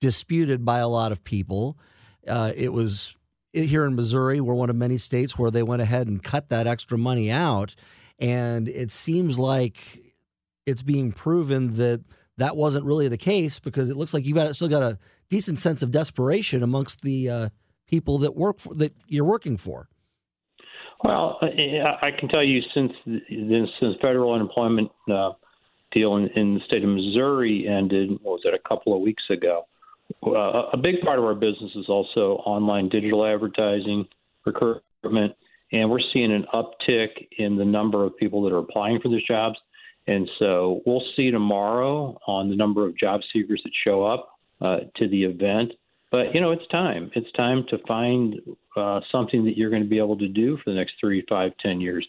disputed 0.00 0.64
by 0.64 0.78
a 0.78 0.88
lot 0.88 1.12
of 1.12 1.22
people. 1.22 1.78
Uh, 2.26 2.52
it 2.56 2.72
was 2.72 3.14
here 3.52 3.84
in 3.84 3.94
Missouri, 3.94 4.40
we're 4.40 4.54
one 4.54 4.70
of 4.70 4.76
many 4.76 4.98
states 4.98 5.38
where 5.38 5.50
they 5.50 5.62
went 5.62 5.82
ahead 5.82 6.06
and 6.06 6.22
cut 6.22 6.48
that 6.50 6.66
extra 6.66 6.98
money 6.98 7.30
out. 7.30 7.74
And 8.18 8.68
it 8.68 8.90
seems 8.90 9.38
like 9.38 10.02
it's 10.66 10.82
being 10.82 11.12
proven 11.12 11.76
that 11.76 12.02
that 12.36 12.56
wasn't 12.56 12.84
really 12.84 13.08
the 13.08 13.18
case 13.18 13.58
because 13.58 13.88
it 13.88 13.96
looks 13.96 14.12
like 14.12 14.24
you've 14.24 14.36
got, 14.36 14.54
still 14.54 14.68
got 14.68 14.82
a 14.82 14.98
decent 15.28 15.58
sense 15.58 15.82
of 15.82 15.90
desperation 15.90 16.62
amongst 16.62 17.02
the 17.02 17.28
uh, 17.28 17.48
people 17.86 18.18
that 18.18 18.36
work 18.36 18.58
for, 18.58 18.74
that 18.74 18.94
you're 19.06 19.24
working 19.24 19.56
for. 19.56 19.88
Well, 21.02 21.38
I 21.42 22.10
can 22.18 22.28
tell 22.28 22.42
you 22.42 22.60
since 22.74 22.92
since 23.04 23.94
federal 24.02 24.34
unemployment 24.34 24.90
uh, 25.08 25.30
deal 25.92 26.16
in, 26.16 26.28
in 26.34 26.54
the 26.54 26.60
state 26.66 26.82
of 26.82 26.90
Missouri 26.90 27.68
ended, 27.68 28.10
was 28.22 28.40
it 28.44 28.52
a 28.52 28.68
couple 28.68 28.94
of 28.94 29.00
weeks 29.00 29.22
ago? 29.30 29.66
Uh, 30.26 30.70
a 30.72 30.76
big 30.76 31.00
part 31.02 31.18
of 31.18 31.24
our 31.24 31.34
business 31.34 31.70
is 31.74 31.88
also 31.88 32.42
online 32.44 32.88
digital 32.88 33.24
advertising, 33.24 34.06
recruitment, 34.44 35.34
and 35.72 35.90
we're 35.90 36.00
seeing 36.12 36.32
an 36.32 36.46
uptick 36.54 37.28
in 37.38 37.56
the 37.56 37.64
number 37.64 38.04
of 38.04 38.16
people 38.16 38.42
that 38.42 38.52
are 38.52 38.58
applying 38.58 39.00
for 39.00 39.08
these 39.08 39.24
jobs. 39.24 39.58
And 40.06 40.28
so 40.38 40.80
we'll 40.86 41.04
see 41.14 41.30
tomorrow 41.30 42.18
on 42.26 42.48
the 42.48 42.56
number 42.56 42.86
of 42.86 42.96
job 42.96 43.20
seekers 43.32 43.60
that 43.64 43.72
show 43.84 44.04
up 44.06 44.38
uh, 44.60 44.78
to 44.96 45.08
the 45.08 45.24
event. 45.24 45.72
But 46.10 46.34
you 46.34 46.40
know, 46.40 46.52
it's 46.52 46.66
time. 46.68 47.10
It's 47.14 47.30
time 47.32 47.66
to 47.68 47.78
find 47.86 48.40
uh, 48.74 49.00
something 49.12 49.44
that 49.44 49.58
you're 49.58 49.68
going 49.68 49.82
to 49.82 49.88
be 49.88 49.98
able 49.98 50.16
to 50.18 50.28
do 50.28 50.56
for 50.56 50.70
the 50.70 50.76
next 50.76 50.94
three, 50.98 51.22
five, 51.28 51.52
ten 51.62 51.82
years. 51.82 52.08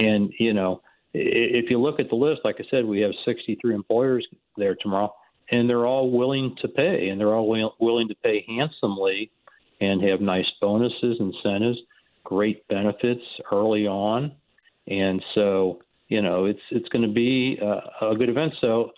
And 0.00 0.32
you 0.40 0.52
know, 0.52 0.82
if 1.14 1.70
you 1.70 1.80
look 1.80 2.00
at 2.00 2.08
the 2.08 2.16
list, 2.16 2.40
like 2.44 2.56
I 2.58 2.64
said, 2.68 2.84
we 2.84 3.00
have 3.00 3.12
63 3.24 3.74
employers 3.74 4.26
there 4.56 4.74
tomorrow 4.74 5.14
and 5.50 5.68
they're 5.68 5.86
all 5.86 6.10
willing 6.10 6.56
to 6.62 6.68
pay, 6.68 7.08
and 7.08 7.20
they're 7.20 7.34
all 7.34 7.48
willing 7.80 8.08
to 8.08 8.14
pay 8.16 8.44
handsomely 8.48 9.30
and 9.80 10.02
have 10.02 10.20
nice 10.20 10.46
bonuses, 10.60 11.18
incentives, 11.20 11.78
great 12.24 12.66
benefits 12.68 13.22
early 13.52 13.86
on, 13.86 14.32
and 14.88 15.22
so 15.34 15.80
you 16.08 16.22
know 16.22 16.46
it's 16.46 16.60
it's 16.70 16.88
going 16.88 17.06
to 17.06 17.12
be 17.12 17.58
a, 17.60 18.06
a 18.10 18.16
good 18.16 18.28
event. 18.28 18.52
So 18.60 18.92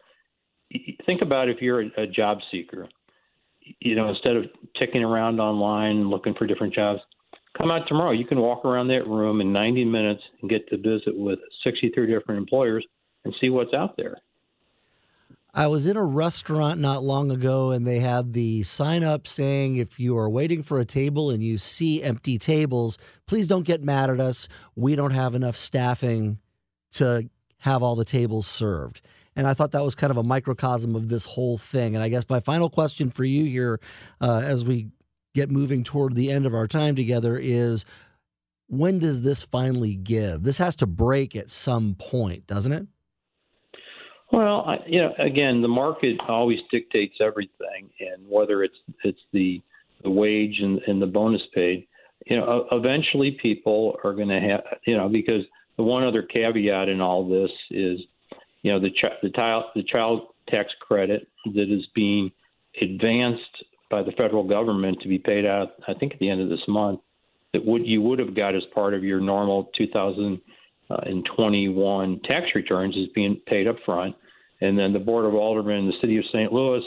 think 1.06 1.22
about 1.22 1.48
if 1.48 1.60
you're 1.60 1.82
a, 1.82 1.90
a 1.98 2.06
job 2.06 2.38
seeker, 2.50 2.88
you 3.80 3.94
know, 3.94 4.08
instead 4.08 4.36
of 4.36 4.44
ticking 4.78 5.02
around 5.02 5.40
online 5.40 6.08
looking 6.08 6.34
for 6.34 6.46
different 6.46 6.74
jobs, 6.74 7.00
come 7.56 7.70
out 7.70 7.86
tomorrow. 7.88 8.12
You 8.12 8.26
can 8.26 8.38
walk 8.38 8.64
around 8.64 8.88
that 8.88 9.06
room 9.06 9.40
in 9.40 9.52
90 9.52 9.84
minutes 9.84 10.22
and 10.40 10.50
get 10.50 10.68
to 10.68 10.76
visit 10.76 11.16
with 11.16 11.38
63 11.64 12.06
different 12.06 12.38
employers 12.38 12.86
and 13.24 13.34
see 13.40 13.50
what's 13.50 13.74
out 13.74 13.96
there. 13.96 14.16
I 15.58 15.66
was 15.66 15.86
in 15.86 15.96
a 15.96 16.04
restaurant 16.04 16.78
not 16.78 17.02
long 17.02 17.32
ago 17.32 17.72
and 17.72 17.84
they 17.84 17.98
had 17.98 18.32
the 18.32 18.62
sign 18.62 19.02
up 19.02 19.26
saying 19.26 19.74
if 19.74 19.98
you 19.98 20.16
are 20.16 20.30
waiting 20.30 20.62
for 20.62 20.78
a 20.78 20.84
table 20.84 21.30
and 21.30 21.42
you 21.42 21.58
see 21.58 22.00
empty 22.00 22.38
tables, 22.38 22.96
please 23.26 23.48
don't 23.48 23.66
get 23.66 23.82
mad 23.82 24.08
at 24.08 24.20
us. 24.20 24.46
We 24.76 24.94
don't 24.94 25.10
have 25.10 25.34
enough 25.34 25.56
staffing 25.56 26.38
to 26.92 27.28
have 27.62 27.82
all 27.82 27.96
the 27.96 28.04
tables 28.04 28.46
served. 28.46 29.00
And 29.34 29.48
I 29.48 29.54
thought 29.54 29.72
that 29.72 29.82
was 29.82 29.96
kind 29.96 30.12
of 30.12 30.16
a 30.16 30.22
microcosm 30.22 30.94
of 30.94 31.08
this 31.08 31.24
whole 31.24 31.58
thing. 31.58 31.96
And 31.96 32.04
I 32.04 32.08
guess 32.08 32.22
my 32.30 32.38
final 32.38 32.70
question 32.70 33.10
for 33.10 33.24
you 33.24 33.44
here, 33.44 33.80
uh, 34.20 34.42
as 34.44 34.64
we 34.64 34.90
get 35.34 35.50
moving 35.50 35.82
toward 35.82 36.14
the 36.14 36.30
end 36.30 36.46
of 36.46 36.54
our 36.54 36.68
time 36.68 36.94
together, 36.94 37.36
is 37.36 37.84
when 38.68 39.00
does 39.00 39.22
this 39.22 39.42
finally 39.42 39.96
give? 39.96 40.44
This 40.44 40.58
has 40.58 40.76
to 40.76 40.86
break 40.86 41.34
at 41.34 41.50
some 41.50 41.96
point, 41.96 42.46
doesn't 42.46 42.72
it? 42.72 42.86
Well, 44.30 44.64
I, 44.66 44.76
you 44.86 45.00
know, 45.00 45.12
again, 45.18 45.62
the 45.62 45.68
market 45.68 46.18
always 46.28 46.58
dictates 46.70 47.16
everything, 47.20 47.90
and 48.00 48.28
whether 48.28 48.62
it's 48.62 48.76
it's 49.04 49.20
the 49.32 49.62
the 50.02 50.10
wage 50.10 50.60
and, 50.60 50.80
and 50.86 51.02
the 51.02 51.06
bonus 51.06 51.42
paid, 51.54 51.86
you 52.26 52.36
know, 52.36 52.66
eventually 52.70 53.36
people 53.42 53.98
are 54.04 54.12
going 54.12 54.28
to 54.28 54.38
have, 54.38 54.62
you 54.86 54.96
know, 54.96 55.08
because 55.08 55.42
the 55.76 55.82
one 55.82 56.04
other 56.04 56.22
caveat 56.22 56.88
in 56.88 57.00
all 57.00 57.28
this 57.28 57.50
is, 57.70 58.00
you 58.62 58.72
know, 58.72 58.78
the 58.78 58.90
ch- 58.90 59.18
the 59.22 59.30
child 59.30 59.64
the 59.74 59.82
child 59.82 60.28
tax 60.48 60.70
credit 60.80 61.26
that 61.46 61.72
is 61.72 61.86
being 61.94 62.30
advanced 62.80 63.64
by 63.90 64.02
the 64.02 64.12
federal 64.12 64.44
government 64.44 65.00
to 65.00 65.08
be 65.08 65.18
paid 65.18 65.46
out, 65.46 65.70
I 65.86 65.94
think 65.94 66.12
at 66.12 66.18
the 66.18 66.28
end 66.28 66.40
of 66.42 66.48
this 66.50 66.60
month, 66.68 67.00
that 67.52 67.64
would 67.64 67.86
you 67.86 68.02
would 68.02 68.18
have 68.18 68.36
got 68.36 68.54
as 68.54 68.62
part 68.74 68.94
of 68.94 69.02
your 69.02 69.20
normal 69.20 69.70
2000 69.76 70.40
in 71.06 71.22
21 71.24 72.20
tax 72.20 72.46
returns 72.54 72.96
is 72.96 73.08
being 73.14 73.40
paid 73.46 73.66
up 73.66 73.76
front. 73.84 74.16
And 74.60 74.78
then 74.78 74.92
the 74.92 74.98
Board 74.98 75.24
of 75.24 75.34
Aldermen 75.34 75.78
in 75.80 75.86
the 75.86 76.00
city 76.00 76.16
of 76.16 76.24
St. 76.26 76.52
Louis 76.52 76.82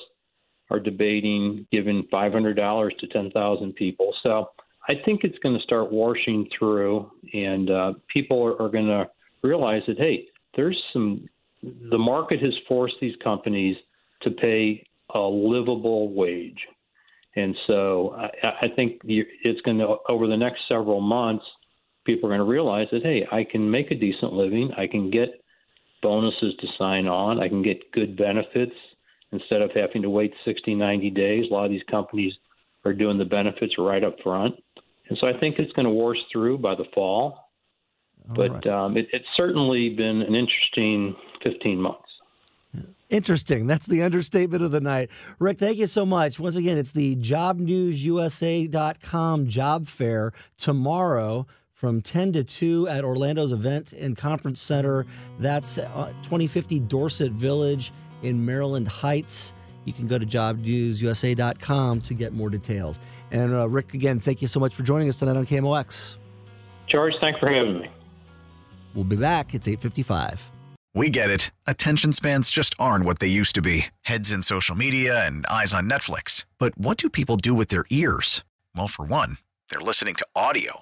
are 0.69 0.79
debating 0.79 1.67
giving 1.71 2.03
$500 2.11 2.97
to 2.97 3.07
10,000 3.07 3.75
people. 3.75 4.13
So 4.23 4.49
I 4.87 4.95
think 5.05 5.23
it's 5.23 5.37
going 5.39 5.55
to 5.55 5.61
start 5.61 5.91
washing 5.91 6.49
through, 6.57 7.11
and 7.33 7.69
uh, 7.69 7.93
people 8.07 8.43
are, 8.43 8.61
are 8.61 8.69
going 8.69 8.87
to 8.87 9.09
realize 9.43 9.83
that, 9.87 9.97
hey, 9.97 10.27
there's 10.55 10.81
some, 10.91 11.27
the 11.61 11.97
market 11.97 12.41
has 12.41 12.53
forced 12.67 12.95
these 12.99 13.15
companies 13.23 13.77
to 14.21 14.31
pay 14.31 14.85
a 15.13 15.19
livable 15.19 16.13
wage. 16.13 16.67
And 17.35 17.55
so 17.67 18.15
I, 18.17 18.47
I 18.63 18.67
think 18.75 19.01
it's 19.05 19.61
going 19.61 19.77
to, 19.77 19.97
over 20.09 20.27
the 20.27 20.37
next 20.37 20.61
several 20.67 20.99
months, 20.99 21.45
people 22.05 22.27
are 22.27 22.35
going 22.35 22.45
to 22.45 22.51
realize 22.51 22.87
that 22.91 23.03
hey, 23.03 23.25
I 23.31 23.43
can 23.43 23.69
make 23.69 23.91
a 23.91 23.95
decent 23.95 24.33
living. 24.33 24.71
I 24.77 24.87
can 24.87 25.11
get 25.11 25.43
bonuses 26.01 26.55
to 26.59 26.67
sign 26.77 27.07
on. 27.07 27.39
I 27.39 27.47
can 27.47 27.61
get 27.61 27.91
good 27.91 28.17
benefits 28.17 28.73
instead 29.31 29.61
of 29.61 29.71
having 29.73 30.01
to 30.01 30.09
wait 30.09 30.33
60, 30.45 30.75
90 30.75 31.09
days. 31.11 31.45
A 31.49 31.53
lot 31.53 31.65
of 31.65 31.71
these 31.71 31.83
companies 31.89 32.33
are 32.83 32.93
doing 32.93 33.17
the 33.17 33.25
benefits 33.25 33.75
right 33.77 34.03
up 34.03 34.15
front, 34.23 34.55
and 35.09 35.17
so 35.19 35.27
I 35.27 35.39
think 35.39 35.59
it's 35.59 35.71
going 35.73 35.85
to 35.85 35.91
wash 35.91 36.17
through 36.31 36.57
by 36.57 36.73
the 36.75 36.85
fall. 36.93 37.51
All 38.29 38.35
but 38.35 38.51
right. 38.51 38.67
um, 38.67 38.97
it, 38.97 39.07
it's 39.13 39.25
certainly 39.35 39.89
been 39.89 40.21
an 40.21 40.35
interesting 40.35 41.15
15 41.43 41.81
months. 41.81 41.97
Interesting. 43.09 43.67
That's 43.67 43.87
the 43.87 44.03
understatement 44.03 44.63
of 44.63 44.71
the 44.71 44.79
night. 44.79 45.09
Rick, 45.37 45.59
thank 45.59 45.77
you 45.77 45.87
so 45.87 46.05
much. 46.05 46.39
Once 46.39 46.55
again, 46.55 46.77
it's 46.77 46.93
the 46.93 47.17
jobnewsusa.com 47.17 49.47
job 49.47 49.87
fair 49.87 50.31
tomorrow 50.57 51.45
from 51.81 51.99
10 51.99 52.33
to 52.33 52.43
2 52.43 52.87
at 52.89 53.03
Orlando's 53.03 53.51
Event 53.51 53.91
and 53.93 54.15
Conference 54.15 54.61
Center. 54.61 55.07
That's 55.39 55.79
uh, 55.79 56.13
2050 56.21 56.79
Dorsett 56.81 57.31
Village 57.31 57.91
in 58.21 58.45
Maryland 58.45 58.87
Heights. 58.87 59.53
You 59.85 59.91
can 59.91 60.05
go 60.05 60.19
to 60.19 60.25
jobnewsusa.com 60.27 62.01
to 62.01 62.13
get 62.13 62.33
more 62.33 62.51
details. 62.51 62.99
And 63.31 63.51
uh, 63.55 63.67
Rick, 63.67 63.95
again, 63.95 64.19
thank 64.19 64.43
you 64.43 64.47
so 64.47 64.59
much 64.59 64.75
for 64.75 64.83
joining 64.83 65.09
us 65.09 65.17
tonight 65.17 65.37
on 65.37 65.47
KMOX. 65.47 66.17
George, 66.85 67.15
thanks 67.19 67.39
for 67.39 67.51
having 67.51 67.79
me. 67.79 67.89
We'll 68.93 69.03
be 69.03 69.15
back. 69.15 69.55
It's 69.55 69.67
855. 69.67 70.51
We 70.93 71.09
get 71.09 71.31
it. 71.31 71.49
Attention 71.65 72.13
spans 72.13 72.51
just 72.51 72.75
aren't 72.77 73.05
what 73.05 73.17
they 73.17 73.27
used 73.27 73.55
to 73.55 73.61
be. 73.63 73.87
Heads 74.01 74.31
in 74.31 74.43
social 74.43 74.75
media 74.75 75.25
and 75.25 75.47
eyes 75.47 75.73
on 75.73 75.89
Netflix. 75.89 76.45
But 76.59 76.77
what 76.77 76.97
do 76.97 77.09
people 77.09 77.37
do 77.37 77.55
with 77.55 77.69
their 77.69 77.85
ears? 77.89 78.43
Well, 78.75 78.87
for 78.87 79.03
one, 79.03 79.39
they're 79.71 79.79
listening 79.79 80.13
to 80.15 80.27
audio. 80.35 80.81